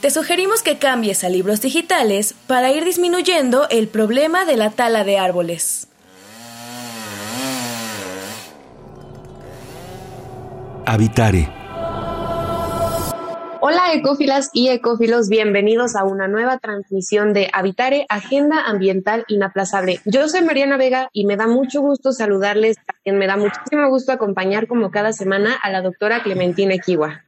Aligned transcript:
te 0.00 0.10
sugerimos 0.10 0.62
que 0.62 0.78
cambies 0.78 1.24
a 1.24 1.28
libros 1.28 1.60
digitales 1.60 2.34
para 2.46 2.70
ir 2.70 2.84
disminuyendo 2.84 3.66
el 3.70 3.88
problema 3.88 4.44
de 4.44 4.56
la 4.56 4.70
tala 4.70 5.04
de 5.04 5.18
árboles. 5.18 5.88
Habitare 10.86 11.58
Hola 13.60 13.92
ecófilas 13.92 14.50
y 14.52 14.68
ecófilos, 14.68 15.28
bienvenidos 15.28 15.96
a 15.96 16.04
una 16.04 16.28
nueva 16.28 16.58
transmisión 16.58 17.32
de 17.32 17.50
Habitare, 17.52 18.06
Agenda 18.08 18.62
Ambiental 18.64 19.24
Inaplazable. 19.26 20.00
Yo 20.04 20.28
soy 20.28 20.42
Mariana 20.42 20.76
Vega 20.76 21.10
y 21.12 21.26
me 21.26 21.36
da 21.36 21.48
mucho 21.48 21.80
gusto 21.80 22.12
saludarles, 22.12 22.76
quien 23.02 23.18
me 23.18 23.26
da 23.26 23.36
muchísimo 23.36 23.88
gusto 23.88 24.12
acompañar 24.12 24.68
como 24.68 24.92
cada 24.92 25.12
semana 25.12 25.56
a 25.60 25.70
la 25.70 25.82
doctora 25.82 26.22
Clementina 26.22 26.72
Equiwa. 26.74 27.24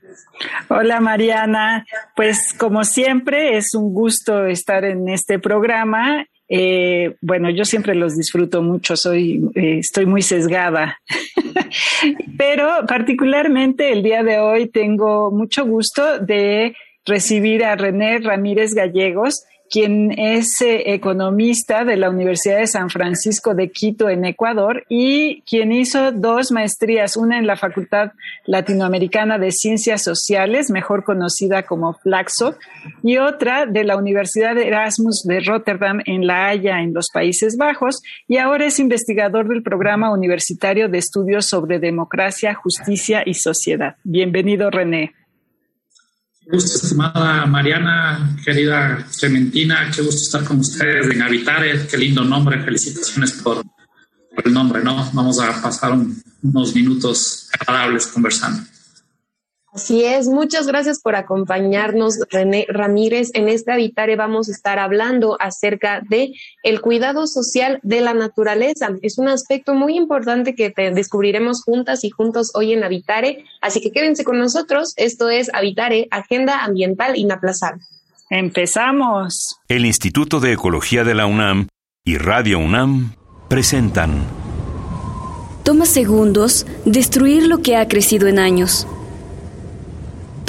Hola 0.69 1.01
Mariana, 1.01 1.87
pues 2.17 2.55
como 2.57 2.85
siempre 2.85 3.57
es 3.57 3.75
un 3.75 3.93
gusto 3.93 4.47
estar 4.47 4.85
en 4.85 5.09
este 5.09 5.39
programa. 5.39 6.27
Eh, 6.49 7.15
bueno, 7.21 7.49
yo 7.51 7.65
siempre 7.65 7.95
los 7.95 8.17
disfruto 8.17 8.61
mucho, 8.63 8.97
soy, 8.97 9.41
eh, 9.55 9.79
estoy 9.79 10.07
muy 10.07 10.23
sesgada, 10.23 10.99
pero 12.37 12.85
particularmente 12.89 13.93
el 13.93 14.03
día 14.03 14.25
de 14.25 14.41
hoy 14.41 14.69
tengo 14.69 15.31
mucho 15.31 15.65
gusto 15.65 16.19
de 16.19 16.75
recibir 17.07 17.65
a 17.65 17.77
René 17.77 18.19
Ramírez 18.19 18.75
Gallegos, 18.75 19.45
quien 19.71 20.11
es 20.19 20.61
eh, 20.61 20.93
economista 20.95 21.85
de 21.85 21.97
la 21.97 22.11
Universidad 22.11 22.59
de 22.59 22.67
San 22.67 22.91
Francisco 22.91 23.55
de 23.55 23.71
Quito 23.71 24.11
en 24.11 24.25
Ecuador 24.25 24.85
y 24.89 25.43
quien 25.43 25.71
hizo 25.71 26.11
dos 26.11 26.51
maestrías, 26.51 27.17
una 27.17 27.39
en 27.39 27.47
la 27.47 27.57
Facultad 27.57 28.11
Latinoamericana 28.47 29.39
de 29.39 29.53
Ciencias 29.53 30.03
Sociales, 30.03 30.71
mejor 30.71 31.05
conocida 31.05 31.63
como 31.63 31.95
Flaxo, 31.95 32.57
y 33.03 33.19
otra 33.19 33.67
de 33.67 33.85
la 33.85 33.97
Universidad 33.97 34.57
de 34.57 34.67
Erasmus 34.67 35.23
de 35.23 35.41
Rotterdam 35.41 36.01
en 36.05 36.27
La 36.27 36.49
Haya, 36.49 36.81
en 36.81 36.93
los 36.93 37.09
Países 37.13 37.57
Bajos, 37.57 38.03
y 38.27 38.39
ahora 38.39 38.67
es 38.67 38.81
investigador 38.81 39.49
del 39.49 39.63
programa 39.63 40.13
universitario 40.13 40.89
de 40.89 40.99
estudios 40.99 41.47
sobre 41.47 41.79
democracia, 41.79 42.55
justicia 42.55 43.23
y 43.25 43.35
sociedad. 43.35 43.97
Bienvenido, 44.03 44.71
René 44.71 45.15
gusto, 46.51 46.79
estimada 46.79 47.47
Mariana, 47.47 48.37
querida 48.45 49.07
Clementina, 49.19 49.91
qué 49.95 50.03
gusto 50.03 50.21
estar 50.23 50.45
con 50.45 50.61
ustedes 50.61 51.11
en 51.11 51.23
Habitare, 51.23 51.87
qué 51.87 51.97
lindo 51.97 52.25
nombre, 52.25 52.63
felicitaciones 52.63 53.33
por, 53.33 53.65
el 54.45 54.53
nombre, 54.53 54.83
¿no? 54.83 55.11
Vamos 55.13 55.39
a 55.41 55.61
pasar 55.61 55.93
unos 56.43 56.75
minutos 56.75 57.49
agradables 57.59 58.07
conversando. 58.07 58.63
Así 59.73 60.05
es, 60.05 60.27
muchas 60.27 60.67
gracias 60.67 61.01
por 61.01 61.15
acompañarnos, 61.15 62.19
René 62.29 62.67
Ramírez. 62.69 63.31
En 63.35 63.49
este 63.49 63.71
Habitare 63.71 64.17
vamos 64.17 64.49
a 64.49 64.53
estar 64.53 64.81
hablando 64.81 65.37
acerca 65.41 66.03
de 66.09 66.33
el 66.65 66.81
cuidado 66.81 67.29
social 67.29 67.79
de 67.85 68.01
la 68.01 68.13
naturaleza. 68.13 68.89
Es 69.03 69.17
un 69.19 69.29
aspecto 69.29 69.75
muy 69.75 69.97
importante 69.97 70.57
que 70.57 70.73
descubriremos 70.93 71.63
juntas 71.63 72.03
y 72.03 72.11
juntos 72.11 72.51
hoy 72.55 72.73
en 72.73 72.83
Habitare, 72.83 73.45
así 73.61 73.81
que 73.81 73.93
quédense 73.93 74.25
con 74.25 74.39
nosotros. 74.39 74.93
Esto 74.97 75.29
es 75.29 75.55
Habitare, 75.55 76.09
Agenda 76.11 76.65
Ambiental 76.65 77.17
Inaplazable. 77.17 77.85
Empezamos. 78.29 79.57
El 79.69 79.87
Instituto 79.87 80.41
de 80.41 80.53
Ecología 80.53 81.05
de 81.05 81.15
la 81.15 81.27
UNAM 81.27 81.69
y 82.05 82.19
Radio 82.19 82.59
UNAM 82.59 83.15
presentan. 83.49 84.25
Toma 85.63 85.87
segundos 85.87 86.67
destruir 86.85 87.47
lo 87.47 87.59
que 87.59 87.77
ha 87.77 87.87
crecido 87.87 88.27
en 88.27 88.41
años 88.41 88.89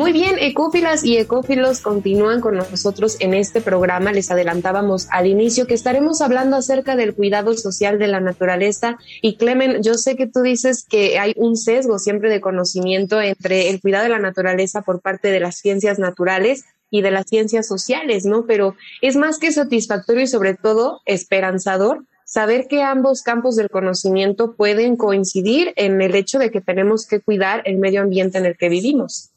Muy 0.00 0.12
bien, 0.12 0.36
ecófilas 0.38 1.04
y 1.04 1.18
ecófilos 1.18 1.82
continúan 1.82 2.40
con 2.40 2.56
nosotros 2.56 3.18
en 3.20 3.34
este 3.34 3.60
programa. 3.60 4.12
Les 4.12 4.30
adelantábamos 4.30 5.06
al 5.10 5.26
inicio 5.26 5.66
que 5.66 5.74
estaremos 5.74 6.22
hablando 6.22 6.56
acerca 6.56 6.96
del 6.96 7.14
cuidado 7.14 7.52
social 7.52 7.98
de 7.98 8.06
la 8.06 8.18
naturaleza. 8.18 8.96
Y 9.20 9.36
Clemen, 9.36 9.82
yo 9.82 9.96
sé 9.96 10.16
que 10.16 10.26
tú 10.26 10.40
dices 10.40 10.86
que 10.88 11.18
hay 11.18 11.34
un 11.36 11.54
sesgo 11.54 11.98
siempre 11.98 12.30
de 12.30 12.40
conocimiento 12.40 13.20
entre 13.20 13.68
el 13.68 13.82
cuidado 13.82 14.04
de 14.04 14.08
la 14.08 14.18
naturaleza 14.18 14.80
por 14.80 15.02
parte 15.02 15.30
de 15.30 15.40
las 15.40 15.56
ciencias 15.56 15.98
naturales 15.98 16.64
y 16.88 17.02
de 17.02 17.10
las 17.10 17.26
ciencias 17.26 17.68
sociales, 17.68 18.24
¿no? 18.24 18.46
Pero 18.46 18.76
es 19.02 19.16
más 19.16 19.38
que 19.38 19.52
satisfactorio 19.52 20.22
y 20.22 20.28
sobre 20.28 20.54
todo 20.54 21.02
esperanzador 21.04 22.06
saber 22.24 22.68
que 22.68 22.80
ambos 22.80 23.20
campos 23.20 23.54
del 23.54 23.68
conocimiento 23.68 24.54
pueden 24.54 24.96
coincidir 24.96 25.74
en 25.76 26.00
el 26.00 26.14
hecho 26.14 26.38
de 26.38 26.50
que 26.50 26.62
tenemos 26.62 27.06
que 27.06 27.20
cuidar 27.20 27.60
el 27.66 27.76
medio 27.76 28.00
ambiente 28.00 28.38
en 28.38 28.46
el 28.46 28.56
que 28.56 28.70
vivimos. 28.70 29.30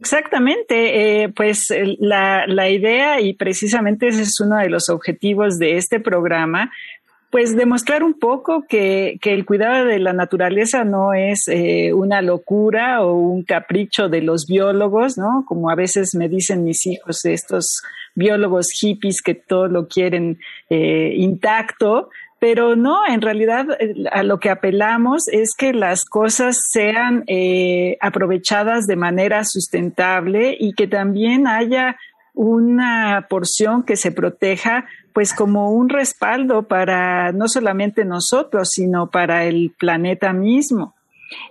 Exactamente, 0.00 1.22
eh, 1.22 1.28
pues 1.28 1.68
la, 1.98 2.46
la, 2.46 2.70
idea 2.70 3.20
y 3.20 3.34
precisamente 3.34 4.08
ese 4.08 4.22
es 4.22 4.40
uno 4.40 4.56
de 4.56 4.70
los 4.70 4.88
objetivos 4.88 5.58
de 5.58 5.76
este 5.76 6.00
programa, 6.00 6.70
pues 7.30 7.54
demostrar 7.54 8.02
un 8.02 8.18
poco 8.18 8.64
que, 8.68 9.18
que 9.20 9.34
el 9.34 9.44
cuidado 9.44 9.84
de 9.84 9.98
la 10.00 10.12
naturaleza 10.12 10.84
no 10.84 11.12
es 11.12 11.46
eh, 11.48 11.92
una 11.92 12.22
locura 12.22 13.02
o 13.02 13.14
un 13.14 13.44
capricho 13.44 14.08
de 14.08 14.22
los 14.22 14.46
biólogos, 14.46 15.16
¿no? 15.16 15.44
Como 15.46 15.70
a 15.70 15.76
veces 15.76 16.14
me 16.14 16.28
dicen 16.28 16.64
mis 16.64 16.86
hijos, 16.86 17.24
estos 17.24 17.82
biólogos 18.14 18.70
hippies 18.72 19.22
que 19.22 19.34
todo 19.34 19.68
lo 19.68 19.86
quieren 19.86 20.40
eh, 20.70 21.12
intacto, 21.16 22.08
pero 22.40 22.74
no, 22.74 23.06
en 23.06 23.20
realidad 23.20 23.66
a 24.10 24.22
lo 24.22 24.40
que 24.40 24.48
apelamos 24.48 25.28
es 25.28 25.54
que 25.54 25.74
las 25.74 26.06
cosas 26.06 26.62
sean 26.70 27.22
eh, 27.26 27.98
aprovechadas 28.00 28.86
de 28.86 28.96
manera 28.96 29.44
sustentable 29.44 30.56
y 30.58 30.72
que 30.72 30.88
también 30.88 31.46
haya 31.46 31.96
una 32.32 33.26
porción 33.28 33.82
que 33.82 33.96
se 33.96 34.10
proteja 34.10 34.86
pues 35.12 35.34
como 35.34 35.70
un 35.72 35.90
respaldo 35.90 36.62
para 36.62 37.30
no 37.32 37.46
solamente 37.46 38.06
nosotros, 38.06 38.70
sino 38.72 39.10
para 39.10 39.44
el 39.44 39.74
planeta 39.78 40.32
mismo. 40.32 40.94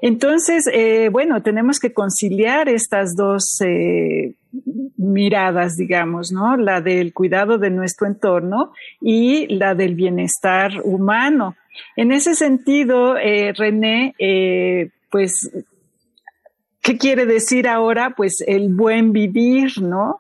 Entonces, 0.02 0.70
eh, 0.72 1.10
bueno, 1.12 1.42
tenemos 1.42 1.80
que 1.80 1.94
conciliar 1.94 2.70
estas 2.70 3.16
dos 3.16 3.62
eh, 3.62 4.34
miradas, 4.98 5.78
digamos, 5.78 6.32
¿no? 6.32 6.58
La 6.58 6.82
del 6.82 7.14
cuidado 7.14 7.58
de 7.58 7.70
nuestro 7.70 8.08
entorno 8.08 8.74
y 9.02 9.48
la 9.48 9.76
del 9.76 9.96
bienestar 9.96 10.72
humano. 10.84 11.56
En 11.96 12.12
ese 12.12 12.36
sentido, 12.36 13.18
eh, 13.18 13.54
René, 13.54 14.16
pues, 15.10 15.50
¿qué 16.82 16.98
quiere 16.98 17.26
decir 17.26 17.68
ahora? 17.68 18.14
Pues 18.16 18.44
el 18.46 18.74
buen 18.74 19.14
vivir, 19.14 19.82
¿no? 19.82 20.20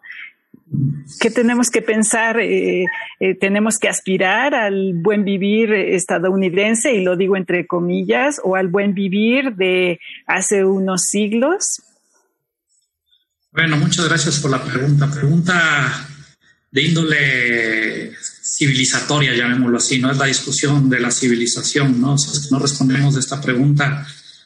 ¿Qué 1.20 1.32
tenemos 1.32 1.70
que 1.70 1.82
pensar? 1.82 2.40
Eh, 2.40 2.86
eh, 3.20 3.36
tenemos 3.36 3.80
que 3.80 3.90
aspirar 3.90 4.54
al 4.54 4.94
buen 4.94 5.24
vivir 5.24 5.74
estadounidense, 5.74 6.94
y 6.94 7.04
lo 7.04 7.16
digo 7.16 7.36
entre 7.36 7.66
comillas, 7.66 8.40
o 8.44 8.56
al 8.56 8.68
buen 8.68 8.94
vivir 8.94 9.56
de 9.56 10.00
hace 10.28 10.64
unos 10.64 11.06
siglos. 11.06 11.82
Bueno, 13.52 13.78
muchas 13.78 14.08
gracias 14.08 14.40
por 14.40 14.52
la 14.52 14.64
pregunta. 14.64 15.10
Pregunta 15.12 16.08
de 16.72 16.84
índole 16.84 18.12
civilizatoria, 18.44 19.34
llamémoslo 19.36 19.78
así, 19.78 20.00
¿no? 20.00 20.12
Es 20.12 20.18
la 20.18 20.26
discusión 20.26 20.90
de 20.90 21.00
la 21.00 21.10
civilización, 21.10 22.00
¿no? 22.00 22.18
Si 22.18 22.52
no 22.52 22.60
respondemos 22.60 23.16
a 23.16 23.20
esta 23.20 23.42
pregunta, 23.42 24.06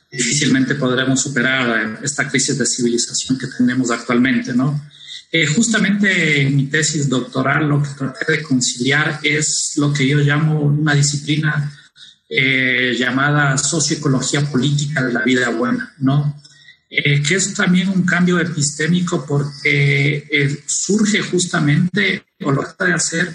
difícilmente 0.10 0.76
podremos 0.76 1.22
superar 1.22 2.00
esta 2.02 2.30
crisis 2.30 2.58
de 2.58 2.66
civilización 2.66 3.38
que 3.38 3.48
tenemos 3.48 3.92
actualmente, 3.92 4.54
¿no? 4.54 4.82
Eh, 5.36 5.48
justamente 5.48 6.44
en 6.44 6.56
mi 6.56 6.68
tesis 6.68 7.10
doctoral 7.10 7.68
lo 7.68 7.82
que 7.82 7.90
traté 7.98 8.34
de 8.34 8.44
conciliar 8.44 9.20
es 9.24 9.74
lo 9.78 9.92
que 9.92 10.08
yo 10.08 10.20
llamo 10.20 10.62
una 10.62 10.94
disciplina 10.94 11.74
eh, 12.30 12.96
llamada 12.96 13.58
socioecología 13.58 14.42
política 14.46 15.04
de 15.04 15.12
la 15.12 15.24
vida 15.24 15.50
buena, 15.50 15.92
¿no? 15.98 16.40
Eh, 16.88 17.24
que 17.24 17.34
es 17.34 17.52
también 17.56 17.90
un 17.90 18.04
cambio 18.06 18.40
epistémico 18.40 19.26
porque 19.26 20.62
surge 20.68 21.22
justamente, 21.22 22.26
o 22.44 22.52
lo 22.52 22.62
trata 22.62 22.86
de 22.86 22.94
hacer 22.94 23.34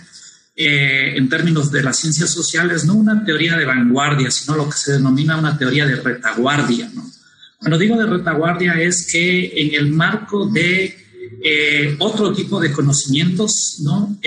en 0.55 1.29
términos 1.29 1.73
de 1.73 1.83
las 1.83 1.99
ciencias 1.99 2.31
sociales, 2.31 2.85
no 2.85 2.95
una 2.95 3.25
teoría 3.25 3.57
de 3.57 3.65
vanguardia, 3.65 4.31
sino 4.31 4.57
lo 4.57 4.71
que 4.71 4.77
se 4.77 4.93
denomina 4.93 5.37
una 5.37 5.59
teoría 5.59 5.85
de 5.85 5.97
retaguardia, 5.97 6.89
¿no? 6.95 7.11
Cuando 7.59 7.77
digo 7.77 7.97
de 7.97 8.07
retaguardia 8.07 8.75
es 8.81 9.11
que 9.11 9.53
en 9.57 9.75
el 9.75 9.91
marco 9.91 10.47
de 10.47 11.08
otro 11.99 12.33
tipo 12.33 12.61
de 12.61 12.73
conocimientos, 12.73 13.79
¿no? 13.81 14.19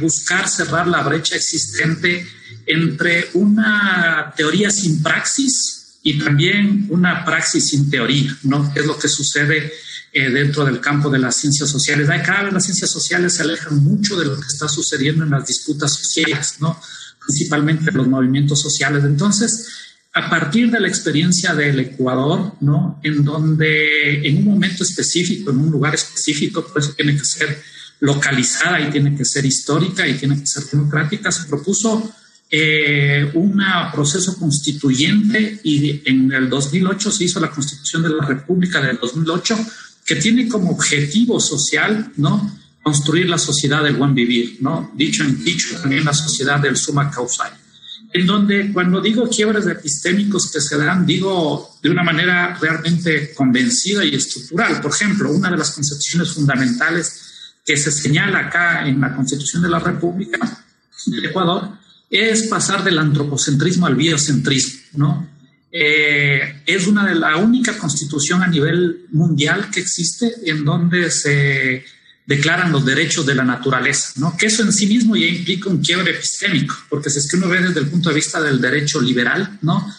buscar 0.00 0.48
cerrar 0.48 0.86
la 0.86 1.02
brecha 1.02 1.36
existente 1.36 2.26
entre 2.66 3.30
una 3.34 4.32
teoría 4.36 4.70
sin 4.70 5.02
praxis 5.02 5.98
y 6.02 6.18
también 6.18 6.86
una 6.90 7.24
praxis 7.24 7.68
sin 7.68 7.90
teoría, 7.90 8.36
¿no? 8.44 8.72
Es 8.74 8.86
lo 8.86 8.98
que 8.98 9.08
sucede 9.08 9.72
eh, 10.12 10.30
dentro 10.30 10.64
del 10.64 10.80
campo 10.80 11.10
de 11.10 11.18
las 11.18 11.36
ciencias 11.36 11.68
sociales. 11.68 12.08
Hay 12.08 12.22
cada 12.22 12.44
vez 12.44 12.52
las 12.52 12.64
ciencias 12.64 12.90
sociales 12.90 13.34
se 13.34 13.42
alejan 13.42 13.82
mucho 13.82 14.16
de 14.16 14.26
lo 14.26 14.40
que 14.40 14.46
está 14.46 14.68
sucediendo 14.68 15.24
en 15.24 15.30
las 15.30 15.46
disputas 15.46 15.92
sociales, 15.94 16.56
¿no? 16.60 16.80
Principalmente 17.26 17.92
los 17.92 18.06
movimientos 18.06 18.60
sociales. 18.60 19.04
Entonces, 19.04 19.66
a 20.18 20.28
partir 20.28 20.68
de 20.68 20.80
la 20.80 20.88
experiencia 20.88 21.54
del 21.54 21.78
Ecuador, 21.78 22.54
¿no? 22.60 22.98
En 23.04 23.24
donde 23.24 24.26
en 24.26 24.38
un 24.38 24.44
momento 24.46 24.82
específico, 24.82 25.50
en 25.50 25.58
un 25.58 25.70
lugar 25.70 25.94
específico, 25.94 26.66
por 26.66 26.82
eso 26.82 26.92
tiene 26.92 27.16
que 27.16 27.24
ser 27.24 27.62
localizada 28.00 28.80
y 28.80 28.90
tiene 28.90 29.16
que 29.16 29.24
ser 29.24 29.44
histórica 29.46 30.06
y 30.08 30.14
tiene 30.14 30.38
que 30.40 30.46
ser 30.46 30.64
democrática, 30.64 31.30
se 31.30 31.48
propuso 31.48 32.12
eh, 32.50 33.30
un 33.34 33.62
proceso 33.92 34.36
constituyente 34.36 35.60
y 35.62 36.02
en 36.04 36.32
el 36.32 36.48
2008 36.48 37.12
se 37.12 37.24
hizo 37.24 37.38
la 37.38 37.50
Constitución 37.50 38.02
de 38.02 38.08
la 38.08 38.24
República 38.24 38.80
del 38.80 38.98
2008 38.98 39.56
que 40.04 40.16
tiene 40.16 40.48
como 40.48 40.70
objetivo 40.70 41.38
social, 41.38 42.10
¿no? 42.16 42.58
Construir 42.82 43.28
la 43.28 43.38
sociedad 43.38 43.84
del 43.84 43.94
buen 43.94 44.14
vivir, 44.14 44.58
¿no? 44.62 44.90
Dicho 44.96 45.22
en 45.22 45.44
dicho 45.44 45.76
también 45.80 46.04
la 46.04 46.14
sociedad 46.14 46.58
del 46.58 46.76
suma 46.76 47.08
causal. 47.08 47.52
En 48.18 48.26
donde 48.26 48.72
cuando 48.72 49.00
digo 49.00 49.28
quiebres 49.28 49.64
epistémicos 49.68 50.50
que 50.50 50.60
se 50.60 50.76
dan, 50.76 51.06
digo 51.06 51.78
de 51.80 51.88
una 51.88 52.02
manera 52.02 52.58
realmente 52.60 53.32
convencida 53.32 54.04
y 54.04 54.16
estructural. 54.16 54.80
Por 54.80 54.90
ejemplo, 54.90 55.30
una 55.30 55.52
de 55.52 55.56
las 55.56 55.70
concepciones 55.70 56.32
fundamentales 56.32 57.54
que 57.64 57.76
se 57.76 57.92
señala 57.92 58.40
acá 58.40 58.88
en 58.88 59.00
la 59.00 59.14
Constitución 59.14 59.62
de 59.62 59.68
la 59.68 59.78
República 59.78 60.40
del 61.06 61.26
Ecuador 61.26 61.68
es 62.10 62.48
pasar 62.48 62.82
del 62.82 62.98
antropocentrismo 62.98 63.86
al 63.86 63.94
biocentrismo, 63.94 64.80
¿no? 64.94 65.28
Eh, 65.70 66.62
es 66.66 66.88
una 66.88 67.06
de 67.06 67.14
la 67.14 67.36
única 67.36 67.78
constitución 67.78 68.42
a 68.42 68.48
nivel 68.48 69.06
mundial 69.12 69.70
que 69.70 69.78
existe 69.78 70.34
en 70.44 70.64
donde 70.64 71.08
se 71.12 71.84
declaran 72.28 72.70
los 72.70 72.84
derechos 72.84 73.24
de 73.24 73.34
la 73.34 73.42
naturaleza, 73.42 74.12
¿no? 74.16 74.36
Que 74.36 74.46
eso 74.46 74.62
en 74.62 74.70
sí 74.70 74.86
mismo 74.86 75.16
ya 75.16 75.24
implica 75.24 75.70
un 75.70 75.78
quiebre 75.78 76.10
epistémico, 76.10 76.76
porque 76.90 77.08
si 77.08 77.20
es 77.20 77.26
que 77.26 77.38
uno 77.38 77.48
ve 77.48 77.62
desde 77.62 77.80
el 77.80 77.88
punto 77.88 78.10
de 78.10 78.16
vista 78.16 78.38
del 78.38 78.60
derecho 78.60 79.00
liberal, 79.00 79.58
¿no? 79.62 79.90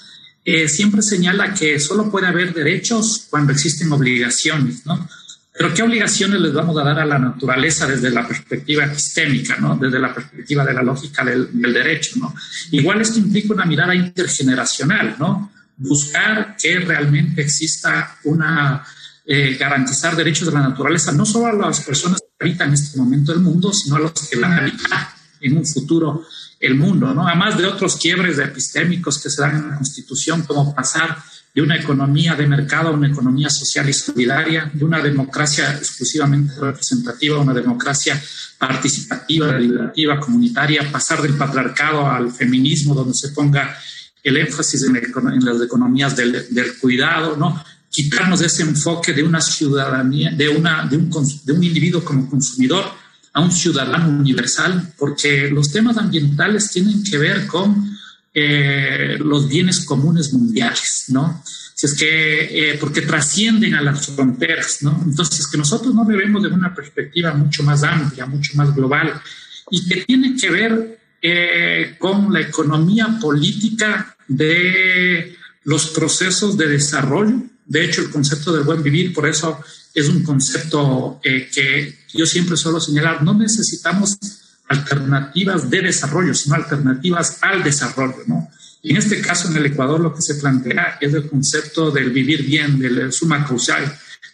Eh, 0.45 0.69
siempre 0.69 1.01
señala 1.01 1.55
que 1.55 1.79
solo 1.79 2.11
puede 2.11 2.27
haber 2.27 2.53
derechos 2.53 3.25
cuando 3.31 3.51
existen 3.51 3.91
obligaciones, 3.91 4.85
¿no? 4.85 5.09
Pero 5.51 5.73
¿qué 5.73 5.81
obligaciones 5.81 6.39
les 6.39 6.53
vamos 6.53 6.77
a 6.77 6.83
dar 6.83 6.99
a 6.99 7.05
la 7.05 7.17
naturaleza 7.17 7.87
desde 7.87 8.11
la 8.11 8.27
perspectiva 8.27 8.85
epistémica, 8.85 9.57
¿no? 9.57 9.75
desde 9.75 9.99
la 9.99 10.13
perspectiva 10.13 10.63
de 10.63 10.73
la 10.73 10.83
lógica 10.83 11.25
del, 11.25 11.49
derecho? 11.51 12.11
¿no? 12.15 12.33
Igual 12.71 13.01
esto 13.01 13.19
implica 13.19 13.53
una 13.55 13.65
mirada 13.65 13.93
intergeneracional, 13.93 15.17
¿no? 15.19 15.51
buscar 15.75 16.55
que 16.55 16.79
realmente 16.79 17.41
exista 17.41 18.17
una, 18.23 18.85
eh, 19.31 19.57
garantizar 19.59 20.15
derechos 20.15 20.47
de 20.47 20.55
la 20.55 20.67
naturaleza, 20.69 21.11
no 21.11 21.23
solo 21.23 21.45
a 21.63 21.67
las 21.67 21.81
personas 21.81 22.19
que 22.19 22.47
habitan 22.47 22.69
en 22.69 22.73
este 22.73 22.97
momento 22.97 23.31
el 23.31 23.41
mundo, 23.41 23.71
sino 23.71 23.97
a 23.97 23.99
los 23.99 24.11
que 24.27 24.39
van 24.39 24.53
a 24.53 24.57
habitar 24.57 25.09
en 25.39 25.55
un 25.55 25.67
futuro 25.67 26.25
el 26.59 26.73
mundo, 26.73 27.13
¿no? 27.13 27.27
además 27.27 27.55
de 27.55 27.67
otros 27.67 27.97
quiebres 27.97 28.39
epistémicos 28.39 29.21
que 29.21 29.29
se 29.29 29.43
dan 29.43 29.55
en 29.55 29.69
la 29.69 29.75
Constitución, 29.75 30.41
como 30.41 30.73
pasar 30.73 31.15
de 31.53 31.61
una 31.61 31.75
economía 31.75 32.33
de 32.33 32.47
mercado 32.47 32.89
a 32.89 32.91
una 32.91 33.07
economía 33.07 33.51
social 33.51 33.87
y 33.87 33.93
solidaria, 33.93 34.71
de 34.73 34.83
una 34.83 34.99
democracia 34.99 35.73
exclusivamente 35.77 36.55
representativa 36.59 37.37
a 37.37 37.41
una 37.41 37.53
democracia 37.53 38.19
participativa, 38.57 39.53
deliberativa, 39.53 40.19
comunitaria, 40.19 40.91
pasar 40.91 41.21
del 41.21 41.35
patriarcado 41.35 42.09
al 42.09 42.31
feminismo, 42.31 42.95
donde 42.95 43.13
se 43.13 43.29
ponga 43.29 43.77
el 44.23 44.37
énfasis 44.37 44.83
en, 44.83 44.93
las 45.45 45.61
economías 45.61 46.15
del, 46.15 46.77
cuidado, 46.81 47.37
¿no? 47.37 47.63
Quitarnos 47.89 48.41
ese 48.41 48.63
enfoque 48.63 49.13
de 49.13 49.24
una 49.24 49.41
ciudadanía, 49.41 50.31
de, 50.31 50.50
una, 50.50 50.86
de, 50.86 50.97
un, 50.97 51.63
individuo 51.63 52.03
como 52.03 52.30
consumidor 52.30 52.86
a 53.33 53.41
un 53.41 53.51
ciudadano 53.51 54.09
universal, 54.09 54.94
porque 54.97 55.50
los 55.50 55.71
temas 55.71 55.97
ambientales 55.97 56.69
tienen 56.69 57.03
que 57.03 57.18
ver 57.18 57.47
con 57.47 57.97
eh, 58.33 59.18
los 59.19 59.47
bienes 59.47 59.86
comunes 59.86 60.33
mundiales, 60.33 61.06
¿no? 61.09 61.44
Si 61.80 61.86
es 61.86 61.94
que, 61.94 62.71
eh, 62.71 62.77
porque 62.77 63.01
trascienden 63.03 63.74
a 63.74 63.81
las 63.81 64.07
fronteras, 64.07 64.80
¿no? 64.81 65.01
Entonces, 65.06 65.47
que 65.47 65.57
nosotros 65.57 65.95
no 65.95 66.06
vemos 66.06 66.44
de 66.44 66.50
una 66.50 66.75
perspectiva 66.75 67.33
mucho 67.33 67.63
más 67.63 67.83
amplia, 67.83 68.25
mucho 68.25 68.51
más 68.56 68.75
global, 68.75 69.13
y 69.71 69.88
que 69.88 70.01
tiene 70.01 70.36
que 70.36 70.50
ver 70.50 71.00
eh, 71.21 71.95
con 71.97 72.31
la 72.31 72.41
economía 72.41 73.18
política 73.19 74.15
de 74.27 75.36
los 75.63 75.88
procesos 75.88 76.57
de 76.57 76.68
desarrollo. 76.68 77.44
De 77.69 77.86
hecho, 77.86 78.01
el 78.01 78.10
concepto 78.10 78.51
del 78.51 78.63
buen 78.63 78.83
vivir, 78.83 79.13
por 79.13 79.30
eso 79.30 79.62
es 79.94 80.10
un 80.10 80.24
concepto 80.24 81.21
que 81.24 82.00
yo 82.13 82.25
siempre 82.25 82.57
suelo 82.57 82.81
señalar, 82.81 83.24
no 83.24 83.36
necesitamos 83.36 84.18
alternativas 84.68 85.69
de 85.69 85.83
desarrollo, 85.83 86.33
sino 86.33 86.56
alternativas 86.56 87.38
al 87.42 87.63
desarrollo, 87.63 88.24
¿no? 88.25 88.50
En 88.81 88.98
este 88.98 89.21
caso, 89.21 89.50
en 89.50 89.57
el 89.57 89.68
Ecuador, 89.68 90.00
lo 90.00 90.16
que 90.16 90.21
se 90.21 90.36
plantea 90.36 90.98
es 91.00 91.13
el 91.13 91.30
concepto 91.30 91.92
del 91.92 92.10
vivir 92.10 92.44
bien, 92.44 92.80
del 92.80 93.13
suma 93.13 93.45
causal, 93.45 93.83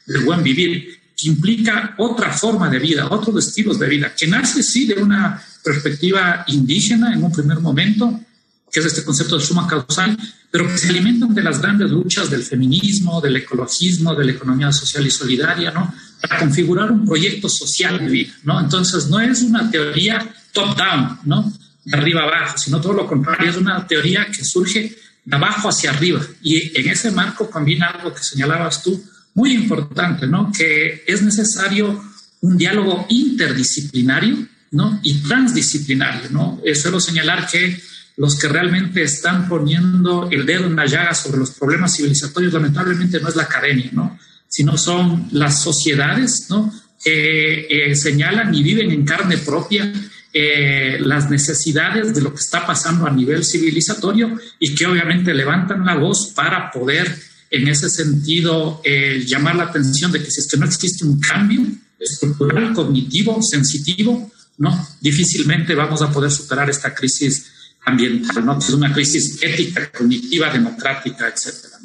del 0.06 0.24
buen 0.24 0.42
vivir, 0.42 1.00
que 1.18 1.28
implica 1.28 1.96
otra 1.98 2.32
forma 2.32 2.70
de 2.70 2.80
vida, 2.80 3.08
otros 3.10 3.48
estilos 3.48 3.80
de 3.80 3.88
vida, 3.88 4.14
que 4.16 4.28
nace 4.28 4.64
sí 4.64 4.86
de 4.86 4.96
una 4.96 5.42
perspectiva 5.64 6.46
indígena 6.48 7.14
en 7.14 7.24
un 7.24 7.32
primer 7.32 7.60
momento, 7.60 8.20
que 8.76 8.82
es 8.82 8.88
este 8.88 9.06
concepto 9.06 9.38
del 9.38 9.48
suma 9.48 9.66
causal, 9.66 10.18
pero 10.52 10.68
que 10.68 10.78
se 10.78 10.90
alimentan 10.90 11.34
de 11.34 11.42
las 11.42 11.62
grandes 11.62 11.90
luchas 11.90 12.30
del 12.30 12.44
feminismo, 12.44 13.22
del 13.22 13.38
ecologismo, 13.38 14.14
de 14.14 14.26
la 14.26 14.34
economía 14.34 14.70
social 14.74 15.08
y 15.08 15.12
solidaria, 15.12 15.72
¿no? 15.72 15.94
Para 16.20 16.40
configurar 16.40 16.92
un 16.92 17.06
proyecto 17.06 17.48
social 17.48 18.00
de 18.00 18.08
vida, 18.10 18.34
¿no? 18.44 18.60
Entonces, 18.60 19.08
no 19.08 19.22
es 19.22 19.44
una 19.44 19.72
teoría 19.72 20.30
top-down, 20.52 21.20
¿no? 21.24 21.54
De 21.86 21.98
arriba 21.98 22.24
abajo, 22.24 22.58
sino 22.58 22.82
todo 22.82 22.92
lo 22.92 23.08
contrario, 23.08 23.50
es 23.50 23.56
una 23.56 23.88
teoría 23.88 24.28
que 24.28 24.44
surge 24.44 24.98
de 25.24 25.36
abajo 25.38 25.70
hacia 25.70 25.92
arriba. 25.92 26.20
Y 26.42 26.78
en 26.78 26.90
ese 26.90 27.12
marco 27.12 27.50
combina 27.50 27.88
algo 27.88 28.14
que 28.14 28.24
señalabas 28.24 28.84
tú, 28.84 29.02
muy 29.36 29.54
importante, 29.54 30.28
¿no? 30.28 30.52
Que 30.52 31.06
es 31.08 31.22
necesario 31.22 32.04
un 32.42 32.58
diálogo 32.58 33.06
interdisciplinario, 33.08 34.36
¿no? 34.72 35.00
Y 35.02 35.14
transdisciplinario, 35.20 36.30
¿no? 36.32 36.60
Suelo 36.74 37.00
señalar 37.00 37.48
que 37.48 37.95
los 38.18 38.38
que 38.40 38.48
realmente 38.48 39.04
están 39.04 39.50
poniendo 39.50 40.30
el 40.32 40.46
dedo 40.46 40.66
en 40.66 40.76
la 40.76 40.86
llaga 40.86 41.14
sobre 41.14 41.40
los 41.40 41.52
problemas 41.52 41.96
civilizatorios, 41.96 42.54
lamentablemente 42.54 43.20
no 43.20 43.28
es 43.28 43.36
la 43.36 43.44
academia, 43.44 43.90
¿no? 43.92 44.18
sino 44.48 44.78
son 44.78 45.28
las 45.32 45.62
sociedades 45.62 46.48
¿no? 46.50 46.72
que 47.04 47.68
eh, 47.70 47.96
señalan 47.96 48.54
y 48.56 48.64
viven 48.64 48.92
en 48.92 49.06
carne 49.06 49.38
propia 49.38 49.92
eh, 50.34 50.98
las 51.00 51.30
necesidades 51.30 52.14
de 52.14 52.22
lo 52.22 52.34
que 52.34 52.42
está 52.42 52.66
pasando 52.66 53.06
a 53.06 53.12
nivel 53.12 53.44
civilizatorio 53.44 54.38
y 54.60 54.76
que 54.76 54.86
obviamente 54.86 55.34
levantan 55.34 55.86
la 55.86 55.96
voz 55.96 56.32
para 56.36 56.72
poder 56.72 57.14
en 57.52 57.68
ese 57.68 57.90
sentido 57.90 58.82
eh, 58.84 59.24
llamar 59.26 59.56
la 59.56 59.64
atención 59.66 60.12
de 60.12 60.24
que 60.24 60.32
si 60.32 60.40
es 60.40 60.58
no 60.58 60.66
existe 60.66 61.06
un 61.06 61.20
cambio 61.20 61.62
estructural, 62.00 62.74
cognitivo, 62.74 63.42
sensitivo, 63.42 64.32
¿no? 64.58 64.88
difícilmente 65.02 65.76
vamos 65.76 66.02
a 66.02 66.12
poder 66.12 66.32
superar 66.32 66.70
esta 66.70 66.94
crisis 66.94 67.55
ambiental, 67.86 68.46
¿no? 68.46 68.58
Es 68.58 68.70
una 68.72 68.92
crisis 68.94 69.42
ética, 69.42 69.92
cognitiva, 69.92 70.52
democrática, 70.52 71.28
etcétera. 71.28 71.78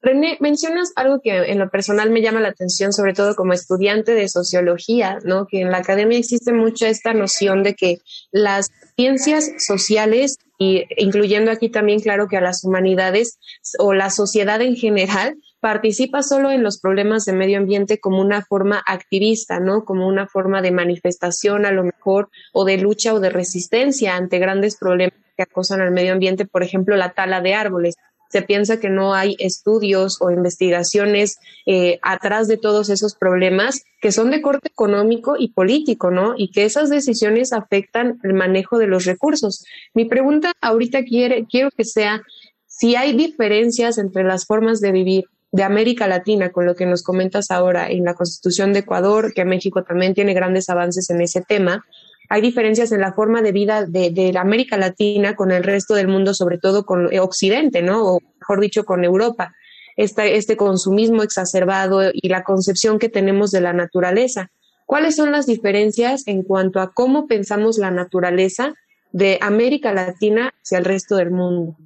René, 0.00 0.38
mencionas 0.40 0.92
algo 0.94 1.20
que 1.20 1.36
en 1.50 1.58
lo 1.58 1.70
personal 1.70 2.10
me 2.10 2.22
llama 2.22 2.40
la 2.40 2.48
atención, 2.48 2.92
sobre 2.92 3.14
todo 3.14 3.34
como 3.34 3.52
estudiante 3.52 4.14
de 4.14 4.28
sociología, 4.28 5.18
¿no? 5.24 5.46
Que 5.46 5.60
en 5.60 5.70
la 5.70 5.78
academia 5.78 6.18
existe 6.18 6.52
mucha 6.52 6.88
esta 6.88 7.14
noción 7.14 7.64
de 7.64 7.74
que 7.74 7.98
las 8.30 8.70
ciencias 8.96 9.50
sociales, 9.58 10.38
y 10.56 10.84
incluyendo 10.96 11.50
aquí 11.50 11.68
también, 11.68 12.00
claro, 12.00 12.28
que 12.28 12.36
a 12.36 12.40
las 12.40 12.62
humanidades 12.62 13.38
o 13.78 13.92
la 13.92 14.10
sociedad 14.10 14.62
en 14.62 14.76
general, 14.76 15.36
participa 15.60 16.22
solo 16.22 16.50
en 16.50 16.62
los 16.62 16.78
problemas 16.78 17.24
de 17.24 17.32
medio 17.32 17.58
ambiente 17.58 17.98
como 17.98 18.20
una 18.20 18.42
forma 18.42 18.82
activista, 18.86 19.60
¿no? 19.60 19.84
Como 19.84 20.06
una 20.06 20.26
forma 20.26 20.62
de 20.62 20.70
manifestación 20.70 21.66
a 21.66 21.72
lo 21.72 21.84
mejor 21.84 22.30
o 22.52 22.64
de 22.64 22.78
lucha 22.78 23.12
o 23.14 23.20
de 23.20 23.30
resistencia 23.30 24.16
ante 24.16 24.38
grandes 24.38 24.76
problemas 24.76 25.18
que 25.36 25.42
acosan 25.42 25.80
al 25.80 25.92
medio 25.92 26.12
ambiente, 26.12 26.46
por 26.46 26.62
ejemplo, 26.62 26.96
la 26.96 27.12
tala 27.12 27.40
de 27.40 27.54
árboles. 27.54 27.96
Se 28.30 28.42
piensa 28.42 28.78
que 28.78 28.90
no 28.90 29.14
hay 29.14 29.36
estudios 29.38 30.18
o 30.20 30.30
investigaciones 30.30 31.38
eh, 31.64 31.98
atrás 32.02 32.46
de 32.46 32.58
todos 32.58 32.90
esos 32.90 33.14
problemas 33.14 33.82
que 34.02 34.12
son 34.12 34.30
de 34.30 34.42
corte 34.42 34.68
económico 34.68 35.36
y 35.38 35.52
político, 35.52 36.10
¿no? 36.10 36.34
Y 36.36 36.50
que 36.50 36.64
esas 36.64 36.90
decisiones 36.90 37.52
afectan 37.54 38.20
el 38.22 38.34
manejo 38.34 38.78
de 38.78 38.86
los 38.86 39.06
recursos. 39.06 39.64
Mi 39.94 40.04
pregunta 40.04 40.52
ahorita 40.60 41.04
quiere, 41.04 41.46
quiero 41.46 41.70
que 41.70 41.84
sea 41.84 42.22
si 42.66 42.96
hay 42.96 43.16
diferencias 43.16 43.96
entre 43.96 44.24
las 44.24 44.44
formas 44.44 44.80
de 44.80 44.92
vivir 44.92 45.24
de 45.50 45.62
América 45.62 46.06
Latina, 46.06 46.50
con 46.50 46.66
lo 46.66 46.74
que 46.74 46.86
nos 46.86 47.02
comentas 47.02 47.50
ahora 47.50 47.88
en 47.90 48.04
la 48.04 48.14
Constitución 48.14 48.72
de 48.72 48.80
Ecuador, 48.80 49.32
que 49.32 49.44
México 49.44 49.82
también 49.82 50.14
tiene 50.14 50.34
grandes 50.34 50.68
avances 50.68 51.08
en 51.10 51.20
ese 51.20 51.40
tema, 51.40 51.84
hay 52.28 52.42
diferencias 52.42 52.92
en 52.92 53.00
la 53.00 53.14
forma 53.14 53.40
de 53.40 53.52
vida 53.52 53.86
de, 53.86 54.34
América 54.38 54.76
Latina 54.76 55.34
con 55.34 55.50
el 55.50 55.64
resto 55.64 55.94
del 55.94 56.08
mundo, 56.08 56.34
sobre 56.34 56.58
todo 56.58 56.84
con 56.84 57.08
Occidente, 57.18 57.80
¿no? 57.80 58.04
O 58.04 58.20
mejor 58.40 58.60
dicho, 58.60 58.84
con 58.84 59.02
Europa. 59.02 59.54
Este, 59.96 60.36
este 60.36 60.56
consumismo 60.56 61.22
exacerbado 61.22 62.10
y 62.12 62.28
la 62.28 62.44
concepción 62.44 62.98
que 62.98 63.08
tenemos 63.08 63.50
de 63.50 63.62
la 63.62 63.72
naturaleza. 63.72 64.50
¿Cuáles 64.86 65.16
son 65.16 65.32
las 65.32 65.46
diferencias 65.46 66.26
en 66.26 66.42
cuanto 66.42 66.80
a 66.80 66.92
cómo 66.92 67.26
pensamos 67.26 67.78
la 67.78 67.90
naturaleza 67.90 68.74
de 69.10 69.38
América 69.40 69.92
Latina 69.92 70.52
hacia 70.62 70.78
el 70.78 70.84
resto 70.84 71.16
del 71.16 71.30
mundo? 71.30 71.76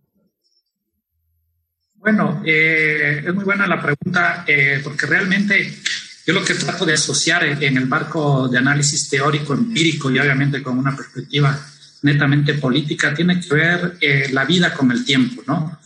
Bueno, 2.03 2.43
eh, 2.45 3.23
es 3.25 3.33
muy 3.33 3.45
buena 3.45 3.65
la 3.69 3.81
pregunta 3.81 4.45
eh, 4.45 4.81
porque 4.83 5.07
realmente 5.07 5.73
yo 6.27 6.35
lo 6.35 6.45
que 6.45 6.55
trato 6.55 6.85
de 6.85 6.95
asociar 6.95 7.45
en 7.45 7.77
el 7.77 7.87
marco 7.87 8.49
de 8.49 8.59
análisis 8.59 9.09
teórico, 9.09 9.55
empírico 9.55 10.11
y 10.11 10.19
obviamente 10.19 10.65
con 10.65 10.79
una 10.79 10.97
perspectiva 10.97 11.57
netamente 12.03 12.55
política, 12.55 13.15
tiene 13.15 13.39
que 13.39 13.55
ver 13.55 13.99
eh, 14.01 14.29
la 14.33 14.45
vida 14.45 14.75
con 14.75 14.91
el 14.91 15.05
tiempo, 15.05 15.43
¿no? 15.47 15.79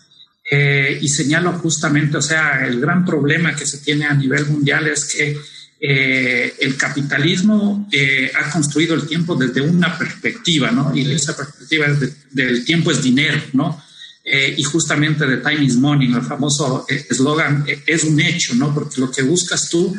y 0.48 1.08
señalo 1.08 1.54
justamente, 1.54 2.18
o 2.18 2.22
sea, 2.22 2.64
el 2.64 2.80
gran 2.80 3.04
problema 3.04 3.56
que 3.56 3.66
se 3.66 3.78
tiene 3.78 4.06
a 4.06 4.14
nivel 4.14 4.46
mundial 4.46 4.86
es 4.86 5.04
que 5.06 5.36
el 5.80 6.76
capitalismo 6.76 7.88
ha 8.32 8.50
construido 8.50 8.94
el 8.94 9.08
tiempo 9.08 9.34
desde 9.34 9.60
una 9.60 9.98
perspectiva, 9.98 10.70
¿no? 10.70 10.94
Y 10.94 11.10
esa 11.10 11.36
perspectiva 11.36 11.88
del 12.30 12.64
tiempo 12.64 12.92
es 12.92 13.02
dinero, 13.02 13.40
¿no? 13.54 13.82
Eh, 14.28 14.56
y 14.58 14.64
justamente 14.64 15.24
de 15.24 15.36
time 15.36 15.64
is 15.64 15.76
money, 15.76 16.12
el 16.12 16.20
famoso 16.20 16.84
eh, 16.88 17.06
eslogan, 17.08 17.64
eh, 17.64 17.84
es 17.86 18.02
un 18.02 18.20
hecho, 18.20 18.56
¿no? 18.56 18.74
Porque 18.74 19.00
lo 19.00 19.08
que 19.08 19.22
buscas 19.22 19.70
tú 19.70 19.94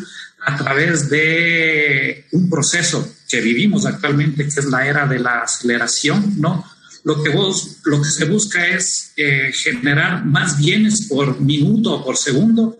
a 0.45 0.57
través 0.57 1.09
de 1.09 2.25
un 2.33 2.49
proceso 2.49 3.09
que 3.29 3.39
vivimos 3.39 3.85
actualmente, 3.85 4.43
que 4.43 4.59
es 4.59 4.65
la 4.65 4.85
era 4.85 5.07
de 5.07 5.19
la 5.19 5.43
aceleración, 5.43 6.41
¿no? 6.41 6.65
Lo 7.05 7.23
que, 7.23 7.29
vos, 7.29 7.77
lo 7.85 8.01
que 8.01 8.09
se 8.09 8.25
busca 8.25 8.67
es 8.67 9.13
generar 9.63 10.25
más 10.25 10.57
bienes 10.57 11.07
por 11.07 11.39
minuto 11.39 11.93
o 11.93 12.03
por 12.03 12.17
segundo 12.17 12.77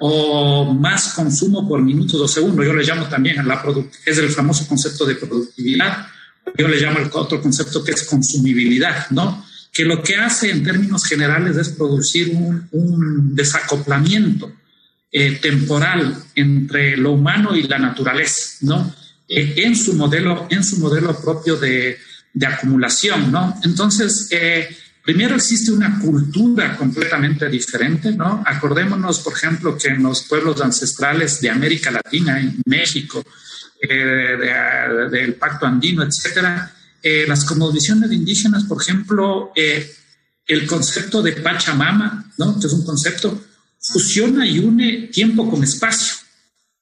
o 0.00 0.74
más 0.74 1.12
consumo 1.12 1.68
por 1.68 1.80
minuto 1.80 2.20
o 2.20 2.26
segundo. 2.26 2.64
Yo 2.64 2.74
le 2.74 2.82
llamo 2.82 3.08
también 3.08 3.38
a 3.38 3.44
la 3.44 3.62
es 4.04 4.18
el 4.18 4.30
famoso 4.30 4.66
concepto 4.66 5.06
de 5.06 5.14
productividad. 5.14 6.08
Yo 6.56 6.66
le 6.66 6.80
llamo 6.80 6.98
el 6.98 7.10
otro 7.12 7.40
concepto 7.40 7.84
que 7.84 7.92
es 7.92 8.02
consumibilidad, 8.02 9.08
¿no? 9.10 9.47
Que 9.78 9.84
lo 9.84 10.02
que 10.02 10.16
hace 10.16 10.50
en 10.50 10.64
términos 10.64 11.04
generales 11.04 11.56
es 11.56 11.68
producir 11.68 12.32
un, 12.34 13.36
desacoplamiento 13.36 14.52
eh, 15.12 15.38
temporal 15.40 16.20
entre 16.34 16.96
lo 16.96 17.12
humano 17.12 17.54
y 17.54 17.62
la 17.62 17.78
naturaleza, 17.78 18.56
¿no? 18.62 18.92
Eh, 19.28 19.54
en, 19.58 19.76
su 19.76 19.94
modelo, 19.94 20.48
en 20.50 20.64
su 20.64 20.80
modelo 20.80 21.16
propio 21.20 21.54
de, 21.54 21.96
acumulación, 22.44 23.30
¿no? 23.30 23.54
Entonces, 23.62 24.26
eh, 24.32 24.68
primero 25.04 25.36
existe 25.36 25.70
una 25.70 26.00
cultura 26.00 26.76
completamente 26.76 27.48
diferente, 27.48 28.10
¿no? 28.10 28.42
Acordémonos, 28.44 29.20
por 29.20 29.34
ejemplo, 29.34 29.78
que 29.78 29.90
en 29.90 30.02
los 30.02 30.24
pueblos 30.24 30.60
ancestrales 30.60 31.40
de 31.40 31.50
América 31.50 31.92
Latina, 31.92 32.40
en 32.40 32.60
México, 32.66 33.22
del 33.80 35.34
Pacto 35.34 35.66
Andino, 35.66 36.02
etcétera, 36.02 36.74
eh, 37.02 37.26
las 37.28 37.44
cosmovisiones 37.44 38.10
indígenas, 38.10 38.64
por 38.64 38.82
ejemplo, 38.82 39.52
eh, 39.54 39.88
el 40.46 40.66
concepto 40.66 41.22
de 41.22 41.32
Pachamama, 41.32 42.32
¿no? 42.38 42.58
que 42.58 42.66
es 42.66 42.72
un 42.72 42.84
concepto, 42.84 43.44
fusiona 43.78 44.46
y 44.46 44.58
une 44.58 45.08
tiempo 45.12 45.48
con 45.48 45.62
espacio. 45.62 46.14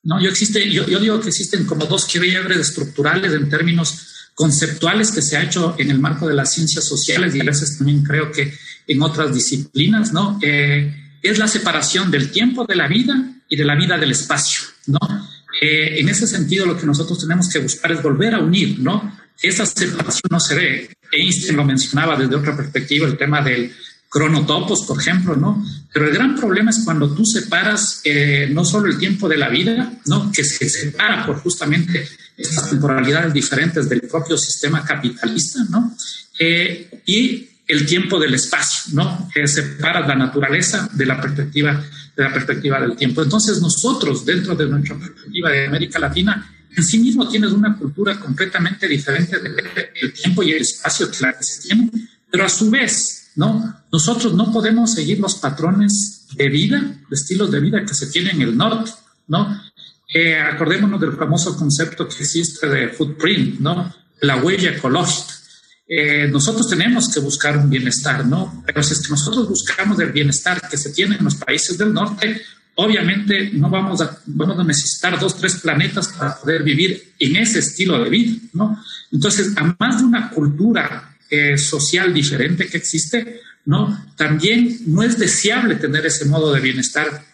¿no? 0.04 0.22
Yo, 0.22 0.30
existe, 0.30 0.70
yo, 0.70 0.84
digo 0.84 1.20
que 1.20 1.28
existen 1.28 1.66
como 1.66 1.84
dos 1.84 2.06
quiebres 2.06 2.58
estructurales 2.58 3.32
en 3.34 3.50
términos 3.50 4.30
conceptuales 4.34 5.10
que 5.10 5.20
se 5.20 5.36
ha 5.36 5.42
hecho 5.42 5.74
en 5.78 5.90
el 5.90 5.98
marco 5.98 6.26
de 6.26 6.34
las 6.34 6.52
ciencias 6.54 6.84
sociales 6.84 7.34
y 7.34 7.40
a 7.40 7.44
veces 7.44 7.76
también 7.76 8.02
creo 8.02 8.32
que 8.32 8.54
en 8.86 9.02
otras 9.02 9.34
disciplinas, 9.34 10.12
¿no? 10.12 10.38
Eh, 10.42 10.94
es 11.22 11.38
la 11.38 11.48
separación 11.48 12.10
del 12.10 12.30
tiempo 12.30 12.64
de 12.64 12.76
la 12.76 12.86
vida 12.86 13.34
y 13.48 13.56
de 13.56 13.64
la 13.64 13.74
vida 13.74 13.98
del 13.98 14.12
espacio, 14.12 14.64
¿no? 14.86 14.98
en 15.58 16.06
ese 16.10 16.26
sentido, 16.26 16.66
lo 16.66 16.76
que 16.76 16.84
nosotros 16.84 17.18
tenemos 17.18 17.48
que 17.48 17.58
buscar 17.60 17.90
es 17.90 18.02
volver 18.02 18.34
a 18.34 18.40
unir, 18.40 18.78
¿no? 18.78 19.10
Esa 19.42 19.66
separación 19.66 20.28
no 20.30 20.40
se 20.40 20.54
ve. 20.54 20.90
Einstein 21.12 21.56
lo 21.56 21.64
mencionaba 21.64 22.16
desde 22.16 22.34
otra 22.34 22.56
perspectiva, 22.56 23.06
el 23.06 23.16
tema 23.16 23.40
del 23.40 23.72
cronotopos, 24.08 24.82
por 24.82 25.00
ejemplo, 25.00 25.36
¿no? 25.36 25.64
Pero 25.92 26.06
el 26.06 26.14
gran 26.14 26.36
problema 26.36 26.70
es 26.70 26.82
cuando 26.84 27.12
tú 27.14 27.24
separas 27.24 28.00
eh, 28.04 28.48
no 28.50 28.64
solo 28.64 28.88
el 28.88 28.98
tiempo 28.98 29.28
de 29.28 29.36
la 29.36 29.48
vida, 29.48 29.92
¿no? 30.06 30.32
Que 30.32 30.42
se 30.44 30.68
separa 30.68 31.26
por 31.26 31.36
justamente 31.40 32.06
estas 32.36 32.70
temporalidades 32.70 33.32
diferentes 33.32 33.88
del 33.88 34.02
propio 34.02 34.36
sistema 34.38 34.84
capitalista, 34.84 35.60
¿no? 35.70 35.94
Eh, 36.38 37.02
y 37.06 37.48
el 37.66 37.84
tiempo 37.84 38.18
del 38.18 38.34
espacio, 38.34 38.94
¿no? 38.94 39.28
Que 39.34 39.46
separa 39.46 40.06
la 40.06 40.14
naturaleza 40.14 40.88
de 40.92 41.06
la 41.06 41.20
perspectiva 41.20 41.84
de 42.16 42.22
la 42.22 42.32
perspectiva 42.32 42.80
del 42.80 42.96
tiempo. 42.96 43.22
Entonces 43.22 43.60
nosotros, 43.60 44.24
dentro 44.24 44.54
de 44.54 44.66
nuestra 44.66 44.96
perspectiva 44.96 45.50
de 45.50 45.66
América 45.66 45.98
Latina, 45.98 46.55
en 46.76 46.84
sí 46.84 46.98
mismo 46.98 47.26
tienes 47.26 47.52
una 47.52 47.76
cultura 47.76 48.20
completamente 48.20 48.86
diferente 48.86 49.38
del 49.38 50.12
tiempo 50.12 50.42
y 50.42 50.52
el 50.52 50.60
espacio 50.60 51.10
que 51.10 51.16
se 51.40 51.62
tiene, 51.62 51.90
pero 52.30 52.44
a 52.44 52.48
su 52.50 52.70
vez, 52.70 53.30
¿no? 53.36 53.82
Nosotros 53.90 54.34
no 54.34 54.52
podemos 54.52 54.92
seguir 54.92 55.18
los 55.18 55.36
patrones 55.36 56.26
de 56.34 56.48
vida, 56.50 56.80
de 56.80 57.14
estilos 57.14 57.50
de 57.50 57.60
vida 57.60 57.84
que 57.84 57.94
se 57.94 58.08
tienen 58.08 58.36
en 58.36 58.42
el 58.42 58.56
norte, 58.56 58.90
¿no? 59.28 59.58
Eh, 60.12 60.38
acordémonos 60.38 61.00
del 61.00 61.14
famoso 61.14 61.56
concepto 61.56 62.06
que 62.06 62.22
existe 62.22 62.68
de 62.68 62.88
footprint, 62.90 63.58
¿no? 63.58 63.94
La 64.20 64.36
huella 64.36 64.70
ecológica. 64.70 65.34
Eh, 65.88 66.28
nosotros 66.28 66.68
tenemos 66.68 67.08
que 67.08 67.20
buscar 67.20 67.56
un 67.56 67.70
bienestar, 67.70 68.26
¿no? 68.26 68.62
Pero 68.66 68.82
si 68.82 68.92
es 68.92 69.00
que 69.00 69.10
nosotros 69.10 69.48
buscamos 69.48 69.98
el 70.00 70.12
bienestar 70.12 70.60
que 70.68 70.76
se 70.76 70.90
tiene 70.90 71.16
en 71.16 71.24
los 71.24 71.36
países 71.36 71.78
del 71.78 71.94
norte, 71.94 72.42
obviamente 72.76 73.50
no 73.52 73.68
vamos 73.68 74.00
a, 74.00 74.18
vamos 74.26 74.58
a 74.58 74.64
necesitar 74.64 75.18
dos, 75.18 75.36
tres 75.36 75.56
planetas 75.56 76.08
para 76.08 76.36
poder 76.36 76.62
vivir 76.62 77.12
en 77.18 77.36
ese 77.36 77.58
estilo 77.58 78.02
de 78.02 78.10
vida, 78.10 78.36
¿no? 78.52 78.82
Entonces, 79.10 79.56
a 79.56 79.76
más 79.78 79.98
de 79.98 80.04
una 80.04 80.30
cultura 80.30 81.16
eh, 81.30 81.58
social 81.58 82.12
diferente 82.12 82.68
que 82.68 82.76
existe, 82.76 83.40
¿no? 83.64 84.06
También 84.16 84.78
no 84.86 85.02
es 85.02 85.18
deseable 85.18 85.76
tener 85.76 86.06
ese 86.06 86.26
modo 86.26 86.52
de 86.52 86.60
bienestar. 86.60 87.24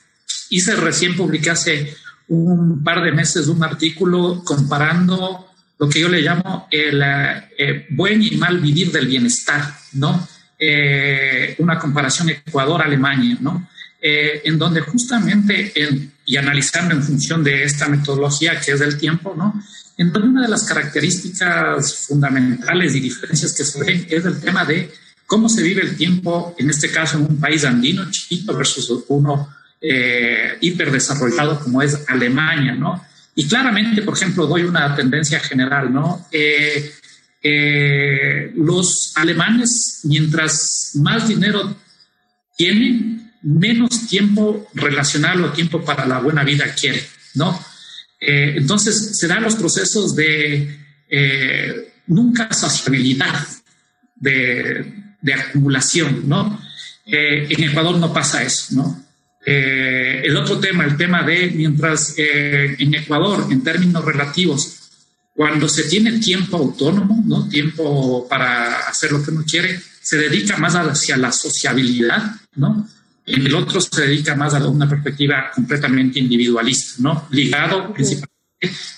Hice 0.50 0.76
recién, 0.76 1.16
publiqué 1.16 1.50
hace 1.50 1.94
un 2.28 2.82
par 2.82 3.02
de 3.02 3.12
meses 3.12 3.48
un 3.48 3.62
artículo 3.62 4.42
comparando 4.44 5.46
lo 5.78 5.88
que 5.88 6.00
yo 6.00 6.08
le 6.08 6.22
llamo 6.22 6.68
el 6.70 7.02
eh, 7.58 7.86
buen 7.90 8.22
y 8.22 8.36
mal 8.36 8.60
vivir 8.60 8.92
del 8.92 9.08
bienestar, 9.08 9.62
¿no? 9.94 10.28
Eh, 10.58 11.56
una 11.58 11.76
comparación 11.78 12.30
Ecuador-Alemania, 12.30 13.38
¿no? 13.40 13.68
Eh, 14.04 14.42
en 14.44 14.58
donde 14.58 14.80
justamente, 14.80 15.72
y 16.26 16.36
analizando 16.36 16.92
en 16.92 17.04
función 17.04 17.44
de 17.44 17.62
esta 17.62 17.88
metodología 17.88 18.58
que 18.58 18.72
es 18.72 18.80
del 18.80 18.98
tiempo, 18.98 19.32
¿no? 19.36 19.62
En 19.96 20.12
donde 20.12 20.28
una 20.28 20.42
de 20.42 20.48
las 20.48 20.64
características 20.64 22.06
fundamentales 22.08 22.96
y 22.96 23.00
diferencias 23.00 23.54
que 23.54 23.64
se 23.64 23.78
ven 23.78 24.04
es 24.10 24.24
el 24.24 24.40
tema 24.40 24.64
de 24.64 24.90
cómo 25.24 25.48
se 25.48 25.62
vive 25.62 25.82
el 25.82 25.96
tiempo, 25.96 26.54
en 26.58 26.70
este 26.70 26.90
caso 26.90 27.16
en 27.16 27.26
un 27.26 27.38
país 27.38 27.64
andino 27.64 28.10
chiquito 28.10 28.56
versus 28.56 29.04
uno 29.08 29.48
eh, 29.80 30.58
hiperdesarrollado 30.60 31.60
como 31.60 31.80
es 31.80 32.04
Alemania, 32.08 32.74
¿no? 32.74 33.04
Y 33.34 33.48
claramente, 33.48 34.02
por 34.02 34.14
ejemplo, 34.14 34.46
doy 34.46 34.62
una 34.62 34.94
tendencia 34.94 35.40
general, 35.40 35.92
¿no? 35.92 36.26
Eh, 36.30 36.92
eh, 37.42 38.52
los 38.56 39.12
alemanes, 39.16 40.00
mientras 40.04 40.92
más 40.96 41.28
dinero 41.28 41.74
tienen, 42.56 43.21
menos 43.42 44.06
tiempo 44.08 44.68
relacional 44.74 45.44
o 45.44 45.52
tiempo 45.52 45.84
para 45.84 46.06
la 46.06 46.20
buena 46.20 46.44
vida 46.44 46.74
quiere, 46.74 47.04
¿no? 47.34 47.58
Eh, 48.20 48.54
entonces, 48.56 49.18
se 49.18 49.26
dan 49.26 49.42
los 49.42 49.56
procesos 49.56 50.14
de 50.14 50.78
eh, 51.08 51.92
nunca 52.06 52.52
saciabilidad, 52.52 53.46
de, 54.14 54.94
de 55.20 55.34
acumulación, 55.34 56.28
¿no? 56.28 56.60
Eh, 57.04 57.46
en 57.50 57.64
Ecuador 57.64 57.98
no 57.98 58.12
pasa 58.12 58.42
eso, 58.42 58.76
¿no? 58.76 59.04
Eh, 59.44 60.22
el 60.24 60.36
otro 60.36 60.60
tema, 60.60 60.84
el 60.84 60.96
tema 60.96 61.24
de 61.24 61.50
mientras 61.50 62.14
eh, 62.16 62.76
en 62.78 62.94
Ecuador, 62.94 63.46
en 63.50 63.62
términos 63.64 64.04
relativos, 64.04 64.78
cuando 65.34 65.68
se 65.68 65.84
tiene 65.84 66.18
tiempo 66.20 66.58
autónomo, 66.58 67.22
¿no? 67.26 67.48
tiempo 67.48 68.28
para 68.28 68.86
hacer 68.88 69.10
lo 69.10 69.22
que 69.22 69.30
uno 69.30 69.44
quiere, 69.48 69.80
se 70.00 70.16
dedica 70.16 70.58
más 70.58 70.74
hacia 70.74 71.16
la 71.16 71.32
sociabilidad, 71.32 72.36
¿no? 72.54 72.88
En 73.24 73.46
el 73.46 73.54
otro 73.54 73.80
se 73.80 74.02
dedica 74.02 74.34
más 74.34 74.54
a 74.54 74.66
una 74.66 74.88
perspectiva 74.88 75.50
completamente 75.54 76.18
individualista, 76.18 76.94
¿no? 76.98 77.28
Ligado 77.30 77.92
principalmente 77.92 78.32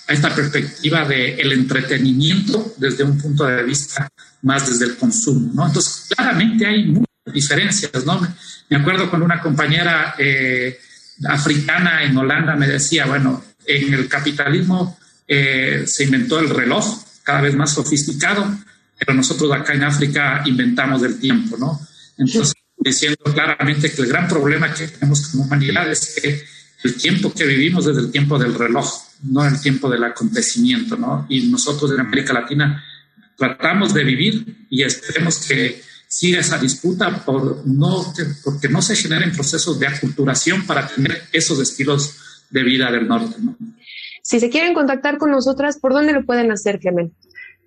a 0.07 0.13
esta 0.13 0.33
perspectiva 0.33 1.05
del 1.05 1.39
el 1.39 1.51
entretenimiento 1.53 2.73
desde 2.77 3.03
un 3.03 3.17
punto 3.17 3.45
de 3.45 3.63
vista 3.63 4.07
más 4.41 4.67
desde 4.67 4.85
el 4.85 4.97
consumo, 4.97 5.51
¿no? 5.53 5.67
Entonces, 5.67 6.07
claramente 6.15 6.65
hay 6.65 6.85
muchas 6.85 7.33
diferencias, 7.33 8.05
¿no? 8.05 8.19
Me 8.69 8.77
acuerdo 8.77 9.09
cuando 9.09 9.25
una 9.25 9.41
compañera 9.41 10.15
eh, 10.17 10.79
africana 11.27 12.03
en 12.03 12.17
Holanda 12.17 12.55
me 12.55 12.67
decía, 12.67 13.05
bueno, 13.05 13.43
en 13.65 13.93
el 13.93 14.07
capitalismo 14.07 14.97
eh, 15.27 15.83
se 15.87 16.03
inventó 16.03 16.39
el 16.39 16.49
reloj, 16.49 17.03
cada 17.23 17.41
vez 17.41 17.55
más 17.55 17.73
sofisticado, 17.73 18.55
pero 18.97 19.13
nosotros 19.13 19.51
acá 19.51 19.73
en 19.73 19.83
África 19.83 20.41
inventamos 20.45 21.03
el 21.03 21.19
tiempo, 21.19 21.57
¿no? 21.57 21.79
Entonces, 22.17 22.54
diciendo 22.85 23.17
claramente 23.23 23.91
que 23.91 24.01
el 24.03 24.07
gran 24.07 24.27
problema 24.27 24.71
que 24.71 24.87
tenemos 24.87 25.27
como 25.27 25.43
humanidad 25.43 25.91
es 25.91 26.19
que 26.21 26.43
el 26.83 26.95
tiempo 26.95 27.33
que 27.33 27.45
vivimos 27.45 27.87
es 27.87 27.97
el 27.97 28.11
tiempo 28.11 28.37
del 28.37 28.53
reloj, 28.53 28.87
no 29.23 29.43
el 29.43 29.59
tiempo 29.59 29.89
del 29.89 30.03
acontecimiento, 30.03 30.95
¿no? 30.95 31.25
Y 31.27 31.47
nosotros 31.47 31.91
en 31.91 32.01
América 32.01 32.31
Latina 32.31 32.83
tratamos 33.35 33.91
de 33.91 34.03
vivir 34.03 34.67
y 34.69 34.83
esperemos 34.83 35.47
que 35.47 35.81
siga 36.07 36.39
esa 36.39 36.59
disputa 36.59 37.25
por 37.25 37.65
no, 37.65 38.13
porque 38.43 38.69
no 38.69 38.83
se 38.83 38.95
generen 38.95 39.31
procesos 39.31 39.79
de 39.79 39.87
aculturación 39.87 40.67
para 40.67 40.87
tener 40.87 41.23
esos 41.33 41.59
estilos 41.59 42.45
de 42.51 42.63
vida 42.63 42.91
del 42.91 43.07
norte, 43.07 43.35
¿no? 43.41 43.57
Si 44.21 44.39
se 44.39 44.49
quieren 44.49 44.75
contactar 44.75 45.17
con 45.17 45.31
nosotras, 45.31 45.79
¿por 45.79 45.93
dónde 45.93 46.13
lo 46.13 46.23
pueden 46.23 46.51
hacer, 46.51 46.79
Clemente? 46.79 47.15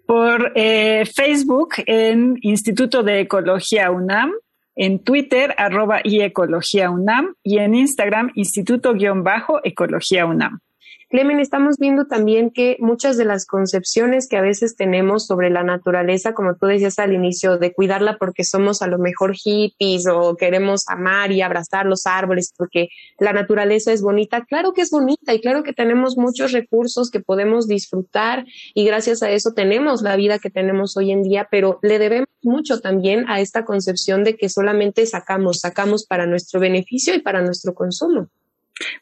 Por 0.07 0.53
eh, 0.55 1.05
Facebook 1.13 1.75
en 1.87 2.39
Instituto 2.41 3.03
de 3.03 3.21
Ecología 3.21 3.91
UNAM, 3.91 4.31
en 4.79 5.01
Twitter 5.01 5.55
arroba 5.59 6.01
y 6.05 6.23
Ecología 6.23 6.89
UNAM 6.89 7.35
y 7.43 7.59
en 7.59 7.75
Instagram 7.75 8.31
Instituto-Ecología 8.35 10.25
UNAM. 10.25 10.61
Clemen, 11.11 11.41
estamos 11.41 11.79
viendo 11.79 12.05
también 12.05 12.51
que 12.51 12.77
muchas 12.81 13.17
de 13.17 13.25
las 13.25 13.47
concepciones 13.47 14.29
que 14.29 14.37
a 14.37 14.43
veces 14.43 14.77
tenemos 14.77 15.27
sobre 15.27 15.49
la 15.49 15.63
naturaleza, 15.63 16.35
como 16.35 16.57
tú 16.57 16.67
decías 16.67 16.99
al 16.99 17.15
inicio, 17.15 17.57
de 17.57 17.73
cuidarla 17.73 18.19
porque 18.19 18.45
somos 18.45 18.83
a 18.83 18.89
lo 18.89 18.99
mejor 18.99 19.35
hippies 19.35 20.07
o 20.07 20.37
queremos 20.37 20.87
amar 20.87 21.33
y 21.33 21.41
abrazar 21.41 21.87
los 21.87 22.07
árboles 22.07 22.53
porque 22.55 22.91
la 23.19 23.33
naturaleza 23.33 23.91
es 23.91 24.03
bonita, 24.03 24.45
claro 24.45 24.75
que 24.75 24.83
es 24.83 24.91
bonita 24.91 25.33
y 25.33 25.41
claro 25.41 25.63
que 25.63 25.73
tenemos 25.73 26.19
muchos 26.19 26.53
recursos 26.53 27.11
que 27.11 27.21
podemos 27.21 27.67
disfrutar 27.67 28.45
y 28.75 28.85
gracias 28.85 29.23
a 29.23 29.31
eso 29.31 29.55
tenemos 29.55 30.03
la 30.03 30.15
vida 30.15 30.39
que 30.39 30.51
tenemos 30.51 30.95
hoy 30.99 31.11
en 31.11 31.23
día, 31.23 31.49
pero 31.51 31.79
le 31.81 31.99
debemos 31.99 32.29
mucho 32.43 32.81
también 32.81 33.25
a 33.29 33.41
esta 33.41 33.65
concepción 33.65 34.25
de 34.25 34.37
que 34.37 34.51
solamente 34.51 35.07
sacamos, 35.07 35.61
sacamos 35.61 36.05
para 36.05 36.27
nuestro 36.27 36.61
beneficio 36.61 37.15
y 37.15 37.21
para 37.23 37.41
nuestro 37.41 37.73
consumo. 37.73 38.29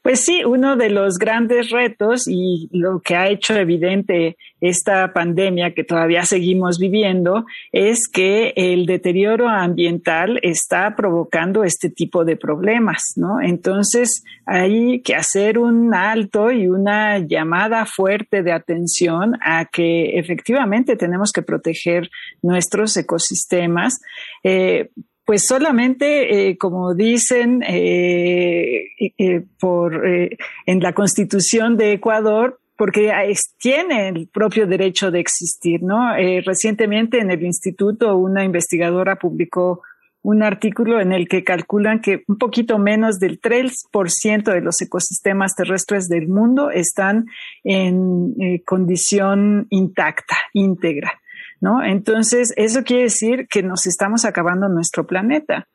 Pues 0.02 0.20
sí, 0.24 0.44
uno 0.44 0.76
de 0.76 0.90
los 0.90 1.18
grandes 1.18 1.70
retos 1.70 2.26
y 2.28 2.68
lo 2.72 3.00
que 3.00 3.16
ha 3.16 3.28
hecho 3.28 3.54
evidente 3.54 4.36
esta 4.60 5.12
pandemia 5.12 5.74
que 5.74 5.84
todavía 5.84 6.24
seguimos 6.24 6.78
viviendo 6.78 7.44
es 7.72 8.08
que 8.08 8.54
el 8.56 8.86
deterioro 8.86 9.48
ambiental 9.48 10.38
está 10.42 10.94
provocando 10.96 11.62
este 11.64 11.90
tipo 11.90 12.24
de 12.24 12.36
problemas, 12.36 13.12
¿no? 13.16 13.40
Entonces 13.40 14.24
hay 14.46 15.02
que 15.02 15.14
hacer 15.14 15.58
un 15.58 15.92
alto 15.94 16.50
y 16.50 16.68
una 16.68 17.18
llamada 17.18 17.84
fuerte 17.84 18.42
de 18.42 18.52
atención 18.52 19.34
a 19.42 19.66
que 19.66 20.18
efectivamente 20.18 20.96
tenemos 20.96 21.32
que 21.32 21.42
proteger 21.42 22.10
nuestros 22.42 22.96
ecosistemas. 22.96 24.00
Eh, 24.42 24.90
pues 25.26 25.44
solamente, 25.44 26.50
eh, 26.50 26.56
como 26.56 26.94
dicen 26.94 27.62
eh, 27.66 28.84
eh, 29.18 29.44
por, 29.58 30.06
en 30.06 30.80
la 30.80 30.92
Constitución 30.92 31.76
de 31.76 31.94
Ecuador, 31.94 32.60
porque 32.76 33.12
tiene 33.58 34.08
el 34.08 34.28
propio 34.28 34.68
derecho 34.68 35.10
de 35.10 35.18
existir, 35.18 35.82
¿no? 35.82 36.14
recientemente 36.44 37.18
en 37.18 37.30
el 37.30 37.42
instituto 37.42 38.16
una 38.16 38.44
investigadora 38.44 39.16
publicó 39.16 39.80
un 40.20 40.42
artículo 40.42 41.00
en 41.00 41.12
el 41.12 41.26
que 41.26 41.42
calculan 41.42 42.00
que 42.00 42.22
un 42.28 42.36
poquito 42.36 42.78
menos 42.78 43.18
del 43.18 43.40
3% 43.40 44.52
de 44.52 44.60
los 44.60 44.80
ecosistemas 44.82 45.54
terrestres 45.56 46.08
del 46.08 46.28
mundo 46.28 46.70
están 46.70 47.24
en 47.64 48.34
condición 48.66 49.66
intacta, 49.70 50.36
íntegra. 50.52 51.18
¿No? 51.60 51.82
Entonces, 51.82 52.52
eso 52.56 52.82
quiere 52.84 53.04
decir 53.04 53.46
que 53.48 53.62
nos 53.62 53.86
estamos 53.86 54.24
acabando 54.24 54.68
nuestro 54.68 55.06
planeta. 55.06 55.68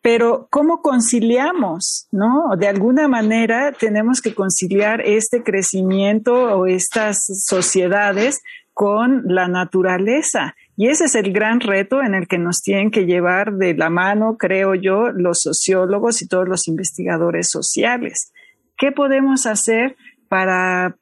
Pero, 0.00 0.48
¿cómo 0.50 0.80
conciliamos? 0.80 2.08
¿No? 2.10 2.56
De 2.56 2.68
alguna 2.68 3.08
manera 3.08 3.72
tenemos 3.72 4.20
que 4.20 4.34
conciliar 4.34 5.00
este 5.02 5.42
crecimiento 5.42 6.34
o 6.58 6.66
estas 6.66 7.24
sociedades 7.44 8.40
con 8.72 9.24
la 9.26 9.48
naturaleza. 9.48 10.54
Y 10.76 10.86
ese 10.86 11.06
es 11.06 11.16
el 11.16 11.32
gran 11.32 11.60
reto 11.60 12.00
en 12.00 12.14
el 12.14 12.28
que 12.28 12.38
nos 12.38 12.62
tienen 12.62 12.92
que 12.92 13.06
llevar 13.06 13.54
de 13.54 13.74
la 13.74 13.90
mano, 13.90 14.36
creo 14.38 14.76
yo, 14.76 15.10
los 15.10 15.40
sociólogos 15.40 16.22
y 16.22 16.28
todos 16.28 16.48
los 16.48 16.68
investigadores 16.68 17.50
sociales. 17.50 18.32
¿Qué 18.76 18.92
podemos 18.92 19.46
hacer 19.46 19.96
para 20.28 20.96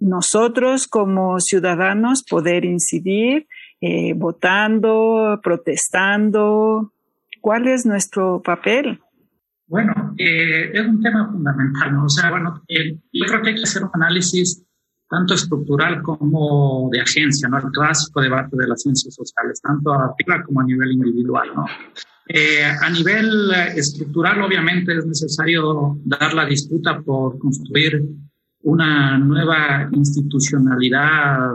nosotros 0.00 0.88
como 0.88 1.38
ciudadanos 1.40 2.24
poder 2.24 2.64
incidir 2.64 3.46
eh, 3.80 4.14
votando, 4.14 5.40
protestando? 5.42 6.92
¿Cuál 7.40 7.68
es 7.68 7.84
nuestro 7.84 8.40
papel? 8.42 9.00
Bueno, 9.68 10.14
eh, 10.16 10.70
es 10.72 10.86
un 10.86 11.02
tema 11.02 11.28
fundamental, 11.30 11.92
¿no? 11.92 12.04
O 12.04 12.08
sea, 12.08 12.30
bueno, 12.30 12.62
yo 12.68 13.26
creo 13.26 13.42
que 13.42 13.50
hay 13.50 13.54
que 13.56 13.62
hacer 13.62 13.82
un 13.82 13.90
análisis 13.94 14.64
tanto 15.08 15.34
estructural 15.34 16.02
como 16.02 16.88
de 16.90 17.00
agencia, 17.00 17.48
¿no? 17.48 17.58
El 17.58 17.70
clásico 17.70 18.20
debate 18.20 18.56
de 18.56 18.66
las 18.66 18.82
ciencias 18.82 19.14
sociales, 19.14 19.60
tanto 19.60 19.92
a 19.92 20.14
como 20.44 20.60
a 20.60 20.64
nivel 20.64 20.92
individual, 20.92 21.48
¿no? 21.54 21.66
Eh, 22.28 22.64
a 22.64 22.90
nivel 22.90 23.52
estructural, 23.76 24.42
obviamente, 24.42 24.96
es 24.96 25.06
necesario 25.06 25.98
dar 26.04 26.32
la 26.34 26.46
disputa 26.46 27.00
por 27.00 27.38
construir 27.38 28.02
una 28.62 29.18
nueva 29.18 29.88
institucionalidad 29.92 31.50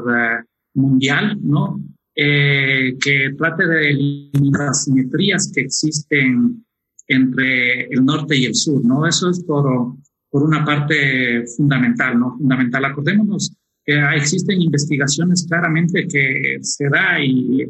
mundial, 0.74 1.38
¿no? 1.42 1.80
Eh, 2.24 2.98
que 3.04 3.34
trate 3.36 3.66
de 3.66 3.90
eliminar 3.90 4.68
las 4.68 4.84
simetrías 4.84 5.52
que 5.52 5.62
existen 5.62 6.64
entre 7.08 7.88
el 7.88 8.06
norte 8.06 8.38
y 8.38 8.46
el 8.46 8.54
sur, 8.54 8.86
¿no? 8.86 9.08
Eso 9.08 9.32
es 9.32 9.44
por, 9.44 9.96
por 10.30 10.44
una 10.44 10.64
parte 10.64 11.48
fundamental, 11.58 12.20
¿no? 12.20 12.38
Fundamental. 12.38 12.86
Acordémonos 12.86 13.56
que 13.84 14.00
existen 14.16 14.62
investigaciones 14.62 15.48
claramente 15.50 16.08
que 16.08 16.60
se 16.62 16.90
da 16.90 17.20
y 17.20 17.66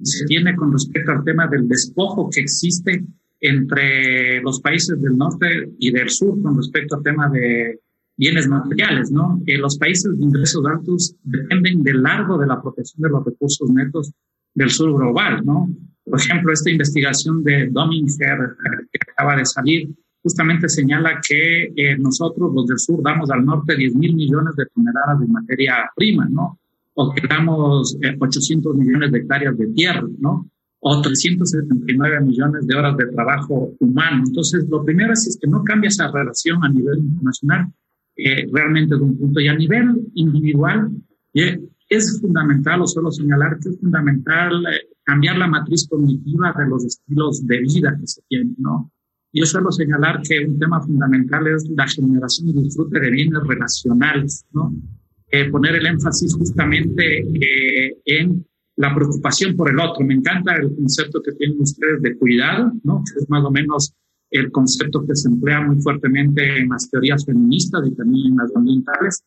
se 0.00 0.24
tiene 0.26 0.54
con 0.54 0.70
respecto 0.70 1.10
al 1.10 1.24
tema 1.24 1.48
del 1.48 1.66
despojo 1.66 2.30
que 2.30 2.42
existe 2.42 3.04
entre 3.40 4.40
los 4.40 4.60
países 4.60 5.02
del 5.02 5.16
norte 5.16 5.68
y 5.80 5.90
del 5.90 6.10
sur 6.10 6.40
con 6.40 6.56
respecto 6.56 6.94
al 6.94 7.02
tema 7.02 7.28
de 7.28 7.80
bienes 8.16 8.48
materiales, 8.48 9.10
¿no? 9.10 9.40
Que 9.44 9.58
los 9.58 9.76
países 9.78 10.16
de 10.16 10.24
ingresos 10.24 10.64
altos 10.66 11.14
dependen 11.22 11.82
de 11.82 11.94
largo 11.94 12.38
de 12.38 12.46
la 12.46 12.60
protección 12.60 13.02
de 13.02 13.10
los 13.10 13.24
recursos 13.24 13.68
netos 13.70 14.12
del 14.54 14.70
sur 14.70 14.94
global, 14.96 15.44
¿no? 15.44 15.68
Por 16.04 16.20
ejemplo, 16.20 16.52
esta 16.52 16.70
investigación 16.70 17.42
de 17.44 17.68
Dominger 17.68 18.56
que 18.92 18.98
acaba 19.12 19.36
de 19.36 19.44
salir 19.44 19.88
justamente 20.22 20.68
señala 20.68 21.20
que 21.26 21.72
eh, 21.76 21.98
nosotros, 21.98 22.52
los 22.54 22.66
del 22.66 22.78
sur, 22.78 23.02
damos 23.02 23.30
al 23.30 23.44
norte 23.44 23.76
10 23.76 23.94
mil 23.96 24.14
millones 24.14 24.56
de 24.56 24.66
toneladas 24.66 25.20
de 25.20 25.26
materia 25.26 25.90
prima, 25.94 26.26
¿no? 26.28 26.58
O 26.94 27.12
que 27.12 27.26
damos 27.28 27.96
800 28.18 28.74
eh, 28.74 28.78
millones 28.78 29.12
de 29.12 29.18
hectáreas 29.18 29.58
de 29.58 29.66
tierra, 29.68 30.06
¿no? 30.18 30.48
O 30.80 31.02
379 31.02 32.20
millones 32.20 32.66
de 32.66 32.74
horas 32.74 32.96
de 32.96 33.06
trabajo 33.06 33.72
humano. 33.80 34.24
Entonces, 34.26 34.66
lo 34.68 34.84
primero 34.84 35.12
es 35.12 35.38
que 35.40 35.48
no 35.48 35.62
cambia 35.64 35.88
esa 35.88 36.10
relación 36.10 36.64
a 36.64 36.68
nivel 36.68 36.98
internacional 36.98 37.72
eh, 38.16 38.48
realmente 38.50 38.96
de 38.96 39.02
un 39.02 39.18
punto. 39.18 39.40
Y 39.40 39.48
a 39.48 39.54
nivel 39.54 40.08
individual, 40.14 40.90
eh, 41.34 41.60
es 41.88 42.18
fundamental, 42.20 42.80
o 42.80 42.86
solo 42.86 43.10
señalar 43.10 43.58
que 43.60 43.68
es 43.68 43.78
fundamental 43.78 44.64
eh, 44.66 44.88
cambiar 45.04 45.36
la 45.36 45.46
matriz 45.46 45.86
cognitiva 45.86 46.54
de 46.58 46.66
los 46.66 46.84
estilos 46.84 47.46
de 47.46 47.58
vida 47.60 47.96
que 48.00 48.06
se 48.06 48.22
tienen, 48.28 48.56
¿no? 48.58 48.90
Yo 49.32 49.44
suelo 49.44 49.70
señalar 49.70 50.22
que 50.22 50.46
un 50.46 50.58
tema 50.58 50.80
fundamental 50.80 51.46
es 51.46 51.68
la 51.76 51.86
generación 51.86 52.48
y 52.48 52.62
disfrute 52.62 52.98
de 52.98 53.10
bienes 53.10 53.42
relacionales, 53.46 54.46
¿no? 54.52 54.74
poner 55.50 55.74
el 55.74 55.86
énfasis 55.86 56.34
justamente 56.34 57.22
en 58.06 58.46
la 58.76 58.94
preocupación 58.94 59.54
por 59.54 59.68
el 59.68 59.78
otro. 59.78 60.06
Me 60.06 60.14
encanta 60.14 60.54
el 60.56 60.74
concepto 60.74 61.20
que 61.22 61.32
tienen 61.32 61.60
ustedes 61.60 62.00
de 62.00 62.16
cuidado, 62.16 62.72
¿no? 62.84 63.02
Que 63.04 63.18
es 63.20 63.28
más 63.28 63.44
o 63.44 63.50
menos 63.50 63.94
el 64.30 64.50
concepto 64.50 65.06
que 65.06 65.14
se 65.14 65.28
emplea 65.28 65.60
muy 65.60 65.80
fuertemente 65.80 66.58
en 66.58 66.68
las 66.68 66.90
teorías 66.90 67.24
feministas 67.24 67.86
y 67.86 67.94
también 67.94 68.32
en 68.32 68.36
las 68.36 68.54
ambientales, 68.54 69.24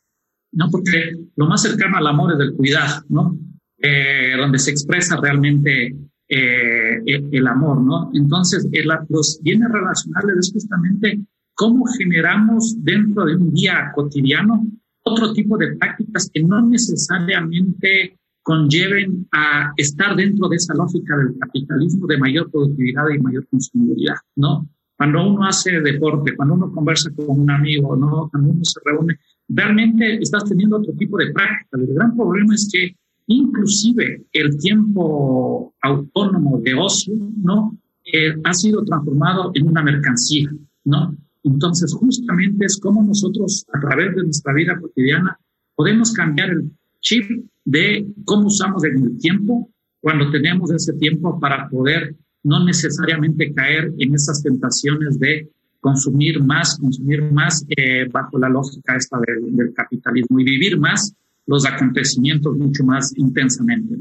¿no? 0.51 0.69
Porque 0.69 1.17
lo 1.35 1.47
más 1.47 1.61
cercano 1.61 1.97
al 1.97 2.07
amor 2.07 2.33
es 2.33 2.39
el 2.39 2.53
cuidado, 2.53 3.03
¿no? 3.09 3.37
Eh, 3.77 4.35
donde 4.37 4.59
se 4.59 4.71
expresa 4.71 5.17
realmente 5.21 5.95
eh, 6.27 7.01
el, 7.05 7.47
amor, 7.47 7.81
¿no? 7.81 8.11
Entonces, 8.13 8.67
los 9.09 9.39
bienes 9.41 9.71
relacionales 9.71 10.37
es 10.37 10.51
justamente 10.53 11.19
cómo 11.55 11.85
generamos 11.97 12.75
dentro 12.83 13.25
de 13.25 13.35
un 13.35 13.53
día 13.53 13.91
cotidiano 13.95 14.65
otro 15.03 15.33
tipo 15.33 15.57
de 15.57 15.75
prácticas 15.75 16.29
que 16.31 16.43
no 16.43 16.61
necesariamente 16.61 18.17
conlleven 18.43 19.27
a 19.31 19.73
estar 19.77 20.15
dentro 20.15 20.47
de 20.49 20.57
esa 20.57 20.73
lógica 20.73 21.17
del 21.17 21.37
capitalismo 21.39 22.07
de 22.07 22.17
mayor 22.17 22.51
productividad 22.51 23.09
y 23.09 23.19
mayor 23.19 23.47
consumibilidad, 23.47 24.15
¿no? 24.35 24.67
Cuando 24.99 25.25
uno 25.25 25.45
hace 25.47 25.79
deporte, 25.79 26.35
cuando 26.35 26.55
uno 26.55 26.73
conversa 26.73 27.09
con 27.15 27.39
un 27.39 27.49
amigo, 27.49 27.95
¿no? 27.95 28.27
Cuando 28.29 28.49
uno 28.49 28.65
se 28.65 28.81
reúne, 28.83 29.17
realmente 29.47 30.21
estás 30.21 30.43
teniendo 30.43 30.75
otro 30.75 30.91
tipo 30.91 31.17
de 31.17 31.31
práctica. 31.31 31.77
El 31.77 31.93
gran 31.93 32.17
problema 32.17 32.53
es 32.53 32.69
que 32.69 32.97
inclusive 33.27 34.25
el 34.33 34.57
tiempo 34.57 35.73
autónomo 35.81 36.59
de 36.59 36.73
ocio, 36.73 37.15
¿no? 37.41 37.77
Eh, 38.11 38.35
ha 38.43 38.53
sido 38.53 38.83
transformado 38.83 39.51
en 39.53 39.69
una 39.69 39.81
mercancía, 39.81 40.51
¿no? 40.83 41.15
Entonces, 41.45 41.93
justamente 41.93 42.65
es 42.65 42.77
como 42.77 43.01
nosotros, 43.01 43.65
a 43.71 43.79
través 43.79 44.13
de 44.17 44.23
nuestra 44.23 44.51
vida 44.53 44.77
cotidiana, 44.81 45.39
podemos 45.75 46.11
cambiar 46.11 46.49
el 46.49 46.71
chip 46.99 47.23
de 47.63 48.05
cómo 48.25 48.47
usamos 48.47 48.83
el 48.83 49.17
tiempo 49.17 49.71
cuando 50.01 50.29
tenemos 50.29 50.69
ese 50.71 50.91
tiempo 50.91 51.39
para 51.39 51.69
poder 51.69 52.17
no 52.43 52.63
necesariamente 52.63 53.53
caer 53.53 53.91
en 53.97 54.15
esas 54.15 54.41
tentaciones 54.41 55.19
de 55.19 55.49
consumir 55.79 56.41
más, 56.43 56.77
consumir 56.77 57.31
más 57.31 57.65
eh, 57.69 58.07
bajo 58.11 58.37
la 58.37 58.49
lógica 58.49 58.95
esta 58.95 59.17
del, 59.19 59.73
capitalismo 59.73 60.39
y 60.39 60.43
vivir 60.43 60.79
más 60.79 61.13
los 61.45 61.65
acontecimientos 61.65 62.57
mucho 62.57 62.83
más 62.83 63.13
intensamente. 63.17 63.95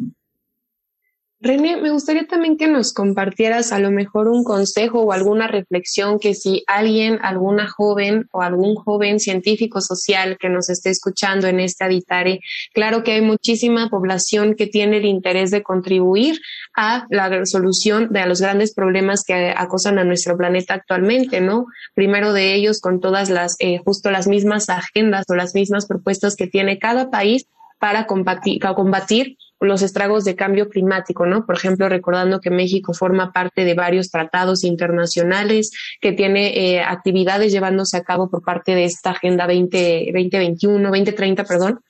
René, 1.40 1.76
me 1.76 1.92
gustaría 1.92 2.26
también 2.26 2.56
que 2.56 2.66
nos 2.66 2.92
compartieras 2.92 3.70
a 3.70 3.78
lo 3.78 3.92
mejor 3.92 4.26
un 4.26 4.42
consejo 4.42 5.02
o 5.02 5.12
alguna 5.12 5.46
reflexión 5.46 6.18
que 6.18 6.34
si 6.34 6.64
alguien, 6.66 7.20
alguna 7.22 7.68
joven 7.68 8.28
o 8.32 8.42
algún 8.42 8.74
joven 8.74 9.20
científico 9.20 9.80
social 9.80 10.36
que 10.36 10.48
nos 10.48 10.68
esté 10.68 10.90
escuchando 10.90 11.46
en 11.46 11.60
este 11.60 11.84
Aditare, 11.84 12.40
claro 12.74 13.04
que 13.04 13.12
hay 13.12 13.20
muchísima 13.20 13.88
población 13.88 14.56
que 14.56 14.66
tiene 14.66 14.96
el 14.96 15.04
interés 15.04 15.52
de 15.52 15.62
contribuir 15.62 16.40
a 16.74 17.06
la 17.08 17.28
resolución 17.28 18.08
de 18.10 18.26
los 18.26 18.40
grandes 18.40 18.74
problemas 18.74 19.22
que 19.24 19.54
acosan 19.56 20.00
a 20.00 20.04
nuestro 20.04 20.36
planeta 20.36 20.74
actualmente, 20.74 21.40
¿no? 21.40 21.66
Primero 21.94 22.32
de 22.32 22.54
ellos 22.54 22.80
con 22.80 22.98
todas 22.98 23.30
las, 23.30 23.54
eh, 23.60 23.78
justo 23.84 24.10
las 24.10 24.26
mismas 24.26 24.68
agendas 24.68 25.24
o 25.28 25.36
las 25.36 25.54
mismas 25.54 25.86
propuestas 25.86 26.34
que 26.34 26.48
tiene 26.48 26.80
cada 26.80 27.10
país 27.10 27.46
para 27.78 28.06
combatir, 28.06 28.60
combatir 28.60 29.36
los 29.60 29.82
estragos 29.82 30.24
de 30.24 30.36
cambio 30.36 30.68
climático, 30.68 31.26
¿no? 31.26 31.44
Por 31.44 31.56
ejemplo, 31.56 31.88
recordando 31.88 32.40
que 32.40 32.50
México 32.50 32.94
forma 32.94 33.32
parte 33.32 33.64
de 33.64 33.74
varios 33.74 34.10
tratados 34.10 34.64
internacionales, 34.64 35.72
que 36.00 36.12
tiene 36.12 36.56
eh, 36.56 36.80
actividades 36.80 37.52
llevándose 37.52 37.96
a 37.96 38.04
cabo 38.04 38.30
por 38.30 38.42
parte 38.42 38.74
de 38.74 38.84
esta 38.84 39.10
Agenda 39.10 39.46
20, 39.46 40.10
2021, 40.12 40.88
2030, 40.88 41.44
perdón, 41.44 41.80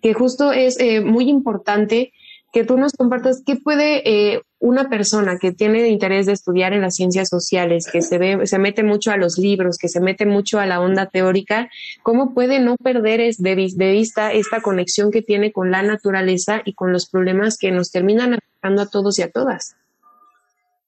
que 0.00 0.14
justo 0.14 0.52
es 0.52 0.78
eh, 0.80 1.00
muy 1.00 1.28
importante 1.28 2.12
que 2.52 2.64
tú 2.64 2.76
nos 2.76 2.92
compartas 2.92 3.42
qué 3.44 3.56
puede 3.56 4.02
eh, 4.08 4.42
una 4.58 4.90
persona 4.90 5.38
que 5.38 5.52
tiene 5.52 5.88
interés 5.88 6.26
de 6.26 6.32
estudiar 6.32 6.74
en 6.74 6.82
las 6.82 6.94
ciencias 6.94 7.30
sociales, 7.30 7.88
que 7.90 8.02
se 8.02 8.18
ve, 8.18 8.46
se 8.46 8.58
mete 8.58 8.82
mucho 8.82 9.10
a 9.10 9.16
los 9.16 9.38
libros, 9.38 9.78
que 9.78 9.88
se 9.88 10.00
mete 10.00 10.26
mucho 10.26 10.60
a 10.60 10.66
la 10.66 10.80
onda 10.80 11.06
teórica, 11.06 11.70
cómo 12.02 12.34
puede 12.34 12.60
no 12.60 12.76
perder 12.76 13.34
de, 13.36 13.72
de 13.74 13.92
vista 13.92 14.32
esta 14.32 14.60
conexión 14.60 15.10
que 15.10 15.22
tiene 15.22 15.50
con 15.50 15.70
la 15.70 15.82
naturaleza 15.82 16.60
y 16.64 16.74
con 16.74 16.92
los 16.92 17.08
problemas 17.08 17.56
que 17.56 17.72
nos 17.72 17.90
terminan 17.90 18.34
afectando 18.34 18.82
a 18.82 18.86
todos 18.86 19.18
y 19.18 19.22
a 19.22 19.30
todas. 19.30 19.74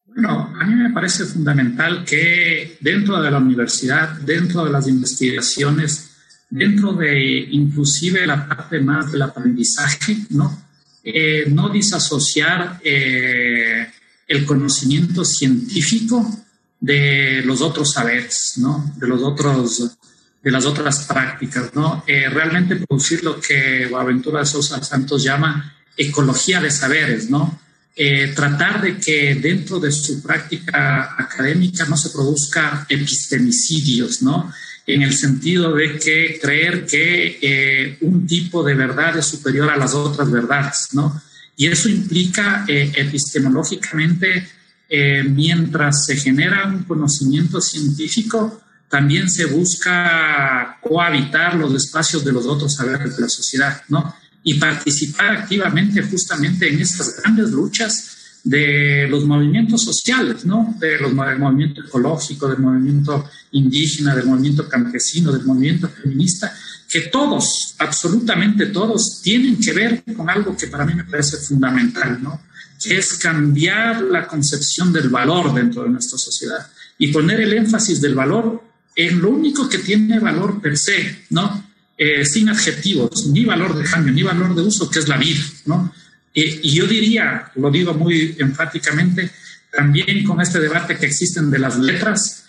Bueno, 0.06 0.54
a 0.60 0.66
mí 0.66 0.74
me 0.74 0.90
parece 0.90 1.24
fundamental 1.24 2.04
que 2.04 2.76
dentro 2.80 3.20
de 3.20 3.30
la 3.30 3.38
universidad, 3.38 4.10
dentro 4.20 4.64
de 4.64 4.70
las 4.70 4.86
investigaciones, 4.86 6.10
dentro 6.50 6.92
de 6.92 7.48
inclusive 7.50 8.26
la 8.26 8.46
parte 8.46 8.80
más 8.80 9.10
del 9.10 9.22
aprendizaje, 9.22 10.18
¿no? 10.30 10.64
Eh, 11.06 11.44
no 11.50 11.68
disasociar 11.68 12.80
eh, 12.82 13.86
el 14.26 14.46
conocimiento 14.46 15.22
científico 15.22 16.26
de 16.80 17.42
los 17.44 17.60
otros 17.60 17.92
saberes, 17.92 18.54
¿no? 18.56 18.94
De 18.96 19.06
los 19.06 19.22
otros, 19.22 19.98
de 20.42 20.50
las 20.50 20.64
otras 20.64 21.04
prácticas, 21.04 21.74
¿no? 21.74 22.04
Eh, 22.06 22.30
realmente 22.30 22.76
producir 22.76 23.22
lo 23.22 23.38
que 23.38 23.86
Boaventura 23.90 24.40
de 24.40 24.46
Sosa 24.46 24.82
Santos 24.82 25.22
llama 25.22 25.74
ecología 25.94 26.60
de 26.60 26.70
saberes, 26.70 27.28
¿no? 27.30 27.60
tratar 28.34 28.82
de 28.82 28.98
que 28.98 29.36
dentro 29.36 29.78
de 29.78 29.92
su 29.92 30.20
práctica 30.20 31.14
académica 31.16 31.84
no 31.84 31.96
se 31.96 32.10
produzca 32.10 32.84
epistemicidios, 32.88 34.20
¿no? 34.20 34.52
En 34.86 35.02
el 35.02 35.14
sentido 35.14 35.74
de 35.74 35.98
que 35.98 36.38
creer 36.40 36.84
que 36.86 37.38
eh, 37.40 37.98
un 38.02 38.26
tipo 38.26 38.62
de 38.62 38.74
verdad 38.74 39.16
es 39.16 39.26
superior 39.26 39.70
a 39.70 39.76
las 39.76 39.94
otras 39.94 40.30
verdades, 40.30 40.88
¿no? 40.92 41.22
Y 41.56 41.68
eso 41.68 41.88
implica 41.88 42.64
eh, 42.68 42.92
epistemológicamente, 42.96 44.48
eh, 44.88 45.22
mientras 45.22 46.04
se 46.04 46.16
genera 46.16 46.66
un 46.66 46.84
conocimiento 46.84 47.60
científico, 47.60 48.60
también 48.88 49.30
se 49.30 49.46
busca 49.46 50.78
cohabitar 50.80 51.54
los 51.54 51.74
espacios 51.74 52.24
de 52.24 52.32
los 52.32 52.46
otros 52.46 52.74
saberes 52.74 53.16
de 53.16 53.22
la 53.22 53.28
sociedad, 53.28 53.82
¿no? 53.88 54.14
Y 54.42 54.54
participar 54.54 55.36
activamente 55.38 56.02
justamente 56.02 56.68
en 56.68 56.80
estas 56.80 57.16
grandes 57.22 57.50
luchas 57.50 58.13
de 58.44 59.08
los 59.08 59.24
movimientos 59.24 59.82
sociales, 59.82 60.44
¿no? 60.44 60.76
De 60.78 60.98
los, 60.98 61.16
del 61.16 61.38
movimiento 61.38 61.80
ecológico, 61.80 62.46
del 62.48 62.58
movimiento 62.58 63.28
indígena, 63.52 64.14
del 64.14 64.26
movimiento 64.26 64.68
campesino, 64.68 65.32
del 65.32 65.46
movimiento 65.46 65.88
feminista, 65.88 66.54
que 66.86 67.00
todos, 67.02 67.74
absolutamente 67.78 68.66
todos, 68.66 69.22
tienen 69.22 69.58
que 69.58 69.72
ver 69.72 70.04
con 70.14 70.28
algo 70.28 70.54
que 70.54 70.66
para 70.66 70.84
mí 70.84 70.94
me 70.94 71.04
parece 71.04 71.38
fundamental, 71.38 72.22
¿no? 72.22 72.42
Que 72.82 72.98
es 72.98 73.14
cambiar 73.14 74.02
la 74.02 74.26
concepción 74.26 74.92
del 74.92 75.08
valor 75.08 75.54
dentro 75.54 75.84
de 75.84 75.88
nuestra 75.88 76.18
sociedad 76.18 76.66
y 76.98 77.08
poner 77.08 77.40
el 77.40 77.54
énfasis 77.54 78.00
del 78.02 78.14
valor 78.14 78.62
en 78.94 79.22
lo 79.22 79.30
único 79.30 79.68
que 79.70 79.78
tiene 79.78 80.20
valor 80.20 80.60
per 80.60 80.76
se, 80.76 81.24
¿no? 81.30 81.64
Eh, 81.96 82.26
sin 82.26 82.50
adjetivos, 82.50 83.26
ni 83.28 83.44
valor 83.46 83.74
de 83.74 83.84
cambio, 83.84 84.12
ni 84.12 84.22
valor 84.22 84.54
de 84.54 84.62
uso, 84.62 84.90
que 84.90 84.98
es 84.98 85.08
la 85.08 85.16
vida, 85.16 85.42
¿no? 85.64 85.92
Y 86.34 86.74
yo 86.74 86.86
diría, 86.86 87.50
lo 87.54 87.70
digo 87.70 87.94
muy 87.94 88.34
enfáticamente, 88.38 89.30
también 89.70 90.24
con 90.24 90.40
este 90.40 90.58
debate 90.58 90.96
que 90.96 91.06
existen 91.06 91.50
de 91.50 91.58
las 91.60 91.78
letras, 91.78 92.44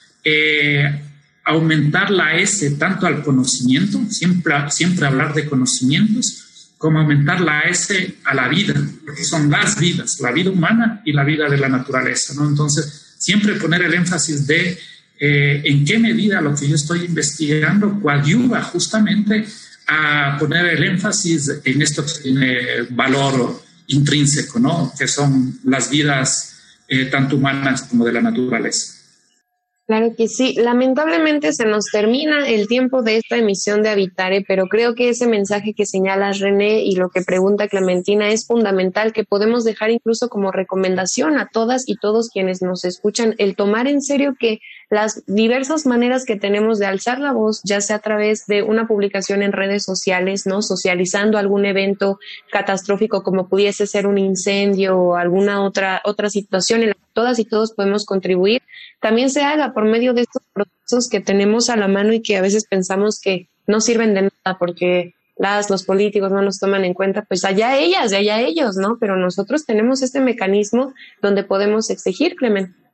aumentar 1.43 2.09
la 2.09 2.35
S 2.35 2.71
tanto 2.71 3.05
al 3.05 3.23
conocimiento, 3.23 4.01
siempre, 4.09 4.55
siempre 4.71 5.05
hablar 5.05 5.33
de 5.33 5.45
conocimientos, 5.45 6.45
como 6.77 6.99
aumentar 6.99 7.39
la 7.41 7.61
S 7.61 8.15
a 8.23 8.33
la 8.33 8.47
vida, 8.47 8.73
porque 9.05 9.23
son 9.23 9.49
las 9.49 9.79
vidas, 9.79 10.19
la 10.19 10.31
vida 10.31 10.49
humana 10.49 11.01
y 11.05 11.13
la 11.13 11.23
vida 11.23 11.47
de 11.47 11.57
la 11.57 11.69
naturaleza, 11.69 12.33
¿no? 12.33 12.47
Entonces, 12.47 13.15
siempre 13.17 13.53
poner 13.55 13.83
el 13.83 13.93
énfasis 13.93 14.45
de 14.45 14.77
eh, 15.19 15.61
en 15.63 15.85
qué 15.85 15.97
medida 15.97 16.41
lo 16.41 16.53
que 16.55 16.67
yo 16.67 16.75
estoy 16.75 17.05
investigando 17.05 17.99
coadyuva 18.01 18.61
justamente 18.63 19.45
a 19.87 20.35
poner 20.39 20.65
el 20.65 20.83
énfasis 20.83 21.61
en 21.63 21.81
esto 21.81 22.03
que 22.05 22.87
valor 22.89 23.63
intrínseco, 23.87 24.59
¿no? 24.59 24.91
Que 24.97 25.07
son 25.07 25.59
las 25.63 25.89
vidas 25.89 26.55
eh, 26.87 27.05
tanto 27.05 27.35
humanas 27.35 27.83
como 27.83 28.05
de 28.05 28.13
la 28.13 28.21
naturaleza. 28.21 28.95
Claro 29.87 30.15
que 30.17 30.27
sí. 30.27 30.55
Lamentablemente 30.55 31.53
se 31.53 31.65
nos 31.65 31.85
termina 31.91 32.49
el 32.49 32.67
tiempo 32.67 33.03
de 33.03 33.17
esta 33.17 33.37
emisión 33.37 33.83
de 33.83 33.89
Habitare, 33.89 34.43
pero 34.47 34.65
creo 34.65 34.95
que 34.95 35.09
ese 35.09 35.27
mensaje 35.27 35.75
que 35.75 35.85
señalas 35.85 36.39
René 36.39 36.83
y 36.83 36.95
lo 36.95 37.09
que 37.09 37.21
pregunta 37.21 37.67
Clementina 37.67 38.29
es 38.29 38.47
fundamental, 38.47 39.13
que 39.13 39.25
podemos 39.25 39.63
dejar 39.63 39.91
incluso 39.91 40.27
como 40.27 40.51
recomendación 40.51 41.37
a 41.37 41.49
todas 41.53 41.87
y 41.87 41.97
todos 41.97 42.29
quienes 42.29 42.63
nos 42.63 42.83
escuchan, 42.83 43.35
el 43.37 43.55
tomar 43.55 43.87
en 43.87 44.01
serio 44.01 44.35
que 44.39 44.59
las 44.89 45.23
diversas 45.25 45.85
maneras 45.85 46.25
que 46.25 46.35
tenemos 46.35 46.79
de 46.79 46.85
alzar 46.85 47.19
la 47.19 47.31
voz, 47.31 47.61
ya 47.63 47.81
sea 47.81 47.97
a 47.97 47.99
través 47.99 48.45
de 48.47 48.63
una 48.63 48.87
publicación 48.87 49.41
en 49.41 49.51
redes 49.51 49.83
sociales, 49.83 50.45
¿no? 50.45 50.61
Socializando 50.61 51.37
algún 51.37 51.65
evento 51.65 52.19
catastrófico 52.51 53.23
como 53.23 53.47
pudiese 53.47 53.87
ser 53.87 54.07
un 54.07 54.17
incendio 54.17 54.97
o 54.97 55.15
alguna 55.15 55.63
otra, 55.63 56.01
otra 56.05 56.29
situación 56.29 56.81
en 56.81 56.89
la 56.89 56.93
que 56.93 56.99
todas 57.13 57.39
y 57.39 57.45
todos 57.45 57.73
podemos 57.73 58.05
contribuir, 58.05 58.61
también 58.99 59.29
se 59.29 59.43
haga 59.43 59.73
por 59.73 59.85
medio 59.85 60.13
de 60.13 60.21
estos 60.21 60.43
procesos 60.53 61.09
que 61.09 61.19
tenemos 61.19 61.69
a 61.69 61.75
la 61.75 61.87
mano 61.87 62.13
y 62.13 62.21
que 62.21 62.37
a 62.37 62.41
veces 62.41 62.65
pensamos 62.65 63.19
que 63.19 63.47
no 63.67 63.81
sirven 63.81 64.13
de 64.13 64.21
nada 64.23 64.57
porque 64.59 65.15
las, 65.37 65.69
los 65.69 65.83
políticos 65.83 66.31
no 66.31 66.41
nos 66.41 66.59
toman 66.59 66.85
en 66.85 66.93
cuenta, 66.93 67.23
pues 67.23 67.43
allá 67.43 67.77
ellas 67.77 68.13
allá 68.13 68.39
ellos, 68.39 68.77
¿no? 68.77 68.97
Pero 68.99 69.17
nosotros 69.17 69.65
tenemos 69.65 70.01
este 70.01 70.21
mecanismo 70.21 70.93
donde 71.21 71.43
podemos 71.43 71.89
exigir, 71.89 72.35
Clemente. 72.35 72.84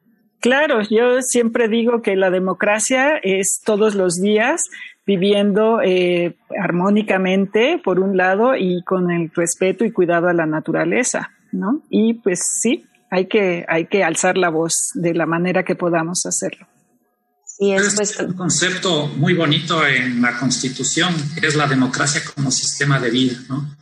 Claro, 0.42 0.82
yo 0.82 1.22
siempre 1.22 1.68
digo 1.68 2.02
que 2.02 2.16
la 2.16 2.32
democracia 2.32 3.18
es 3.22 3.62
todos 3.64 3.94
los 3.94 4.20
días 4.20 4.64
viviendo 5.06 5.82
eh, 5.84 6.36
armónicamente, 6.60 7.80
por 7.84 8.00
un 8.00 8.18
lado, 8.18 8.56
y 8.56 8.84
con 8.84 9.12
el 9.12 9.32
respeto 9.36 9.86
y 9.86 9.92
cuidado 9.92 10.30
a 10.30 10.34
la 10.34 10.48
naturaleza, 10.48 11.32
¿no? 11.52 11.84
Y 11.90 12.16
pues 12.16 12.40
sí, 12.62 12.86
hay 13.12 13.28
que, 13.28 13.66
hay 13.68 13.86
que 13.86 14.04
alzar 14.04 14.38
la 14.38 14.50
voz 14.50 14.92
de 14.96 15.14
la 15.14 15.28
manera 15.28 15.64
que 15.64 15.76
podamos 15.76 16.26
hacerlo. 16.26 16.68
Y 17.60 17.74
es 17.74 17.94
pues, 17.96 18.20
un 18.20 18.34
concepto 18.34 19.08
muy 19.08 19.36
bonito 19.36 19.86
en 19.86 20.24
la 20.24 20.40
Constitución, 20.40 21.14
que 21.40 21.46
es 21.46 21.56
la 21.56 21.68
democracia 21.68 22.22
como 22.34 22.50
sistema 22.50 23.00
de 23.00 23.12
vida, 23.12 23.38
¿no? 23.48 23.76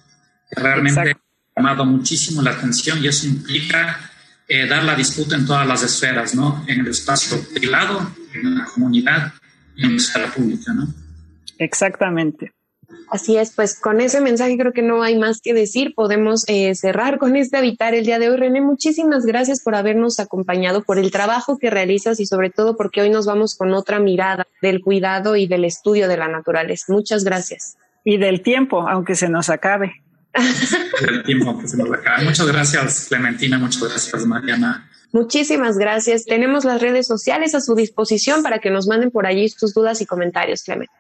realmente 0.52 1.00
ha 1.00 1.16
llamado 1.56 1.86
muchísimo 1.86 2.42
la 2.42 2.52
atención 2.52 3.04
y 3.04 3.08
eso 3.08 3.28
implica 3.28 4.12
eh, 4.50 4.66
dar 4.68 4.84
la 4.84 4.96
disputa 4.96 5.36
en 5.36 5.46
todas 5.46 5.68
las 5.68 5.84
esferas, 5.84 6.34
¿no? 6.34 6.66
En 6.68 6.80
el 6.80 6.88
espacio 6.88 7.38
privado, 7.54 8.12
en 8.34 8.58
la 8.58 8.66
comunidad 8.66 9.32
y 9.76 9.86
en 9.86 9.92
la 9.92 9.98
esfera 9.98 10.34
pública, 10.34 10.74
¿no? 10.74 10.88
Exactamente. 11.60 12.52
Así 13.12 13.38
es, 13.38 13.54
pues 13.56 13.80
con 13.80 14.02
ese 14.02 14.22
mensaje 14.22 14.58
creo 14.58 14.74
que 14.74 14.82
no 14.82 15.04
hay 15.04 15.20
más 15.20 15.42
que 15.42 15.54
decir. 15.54 15.94
Podemos 15.94 16.46
eh, 16.48 16.74
cerrar 16.74 17.20
con 17.20 17.36
este 17.36 17.58
habitar 17.58 17.94
el 17.94 18.06
día 18.06 18.18
de 18.18 18.30
hoy. 18.30 18.38
René, 18.38 18.62
muchísimas 18.62 19.26
gracias 19.26 19.62
por 19.62 19.76
habernos 19.76 20.20
acompañado, 20.20 20.82
por 20.82 20.98
el 20.98 21.12
trabajo 21.12 21.60
que 21.60 21.70
realizas 21.70 22.20
y 22.20 22.26
sobre 22.26 22.50
todo 22.50 22.76
porque 22.76 23.02
hoy 23.02 23.12
nos 23.12 23.28
vamos 23.28 23.56
con 23.56 23.74
otra 23.74 24.00
mirada 24.00 24.48
del 24.64 24.82
cuidado 24.82 25.36
y 25.36 25.46
del 25.46 25.66
estudio 25.66 26.08
de 26.08 26.18
la 26.18 26.28
naturaleza. 26.28 26.92
Muchas 26.92 27.24
gracias. 27.24 27.78
Y 28.04 28.18
del 28.18 28.42
tiempo, 28.42 28.88
aunque 28.90 29.14
se 29.14 29.30
nos 29.30 29.52
acabe. 29.52 30.04
del 31.02 31.24
tiempo, 31.24 31.50
aunque 31.50 31.68
se 31.68 31.78
nos 31.78 31.92
acabe. 31.92 32.26
Muchas 32.26 32.48
gracias, 32.48 33.08
Clementina. 33.10 33.58
Muchas 33.58 33.84
gracias, 33.84 34.26
Mariana. 34.26 34.90
Muchísimas 35.12 35.78
gracias. 35.78 36.26
Tenemos 36.26 36.66
las 36.66 36.82
redes 36.82 37.08
sociales 37.08 37.56
a 37.56 37.62
su 37.62 37.74
disposición 37.76 38.44
para 38.44 38.60
que 38.60 38.70
nos 38.70 38.88
manden 38.88 39.10
por 39.10 39.26
allí 39.26 39.50
sus 39.50 39.74
dudas 39.74 40.02
y 40.02 40.06
comentarios, 40.06 40.64
Clemente. 40.64 40.94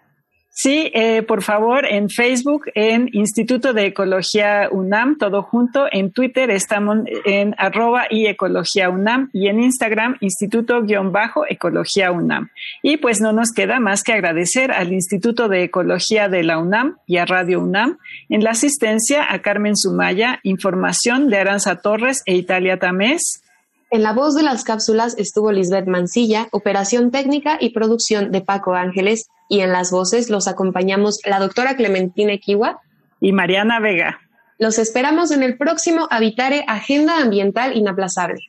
Sí, 0.51 0.91
eh, 0.93 1.21
por 1.21 1.41
favor, 1.41 1.85
en 1.85 2.09
Facebook, 2.09 2.65
en 2.75 3.09
Instituto 3.13 3.71
de 3.71 3.85
Ecología 3.85 4.67
UNAM, 4.69 5.17
todo 5.17 5.41
junto. 5.41 5.85
En 5.89 6.11
Twitter 6.11 6.49
estamos 6.49 6.97
en 7.23 7.55
arroba 7.57 8.07
y 8.09 8.25
Ecología 8.25 8.89
UNAM 8.89 9.29
y 9.31 9.47
en 9.47 9.61
Instagram, 9.61 10.17
Instituto-Ecología 10.19 12.11
UNAM. 12.11 12.49
Y 12.83 12.97
pues 12.97 13.21
no 13.21 13.31
nos 13.31 13.53
queda 13.53 13.79
más 13.79 14.03
que 14.03 14.11
agradecer 14.11 14.73
al 14.73 14.91
Instituto 14.91 15.47
de 15.47 15.63
Ecología 15.63 16.27
de 16.27 16.43
la 16.43 16.57
UNAM 16.57 16.97
y 17.05 17.15
a 17.17 17.25
Radio 17.25 17.61
UNAM 17.61 17.97
en 18.27 18.43
la 18.43 18.49
asistencia 18.51 19.31
a 19.31 19.39
Carmen 19.41 19.77
Sumaya, 19.77 20.41
información 20.43 21.29
de 21.29 21.37
Aranza 21.37 21.77
Torres 21.77 22.21
e 22.25 22.35
Italia 22.35 22.77
Tamés. 22.79 23.43
En 23.91 24.03
la 24.03 24.13
voz 24.13 24.35
de 24.35 24.43
las 24.43 24.63
cápsulas 24.63 25.15
estuvo 25.17 25.51
Lisbeth 25.51 25.87
Mancilla, 25.87 26.47
operación 26.51 27.09
técnica 27.09 27.57
y 27.59 27.71
producción 27.71 28.31
de 28.31 28.41
Paco 28.41 28.75
Ángeles, 28.75 29.27
y 29.49 29.61
en 29.61 29.71
las 29.71 29.89
voces 29.89 30.29
los 30.29 30.47
acompañamos 30.47 31.19
la 31.25 31.39
doctora 31.39 31.75
Clementina 31.75 32.33
Equiwa 32.33 32.81
y 33.19 33.31
Mariana 33.31 33.79
Vega. 33.79 34.19
Los 34.59 34.77
esperamos 34.77 35.31
en 35.31 35.41
el 35.41 35.57
próximo 35.57 36.07
Habitare 36.11 36.65
Agenda 36.67 37.19
Ambiental 37.19 37.75
Inaplazable. 37.75 38.41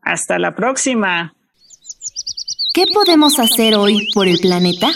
Hasta 0.00 0.38
la 0.38 0.54
próxima. 0.54 1.34
¿Qué 2.72 2.84
podemos 2.94 3.38
hacer 3.38 3.74
hoy 3.74 4.08
por 4.14 4.28
el 4.28 4.38
planeta? 4.38 4.88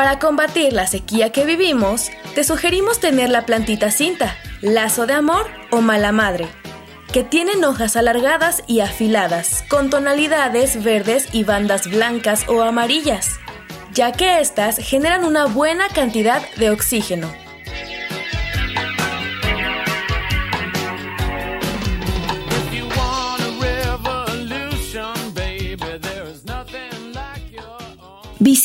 Para 0.00 0.18
combatir 0.18 0.72
la 0.72 0.86
sequía 0.86 1.30
que 1.30 1.44
vivimos, 1.44 2.08
te 2.34 2.42
sugerimos 2.42 3.00
tener 3.00 3.28
la 3.28 3.44
plantita 3.44 3.90
cinta, 3.90 4.34
lazo 4.62 5.06
de 5.06 5.12
amor 5.12 5.46
o 5.70 5.82
mala 5.82 6.10
madre, 6.10 6.48
que 7.12 7.22
tienen 7.22 7.62
hojas 7.64 7.96
alargadas 7.96 8.62
y 8.66 8.80
afiladas, 8.80 9.62
con 9.68 9.90
tonalidades 9.90 10.82
verdes 10.82 11.28
y 11.34 11.44
bandas 11.44 11.86
blancas 11.86 12.46
o 12.48 12.62
amarillas, 12.62 13.38
ya 13.92 14.12
que 14.12 14.40
éstas 14.40 14.78
generan 14.78 15.22
una 15.22 15.44
buena 15.44 15.86
cantidad 15.90 16.40
de 16.56 16.70
oxígeno. 16.70 17.30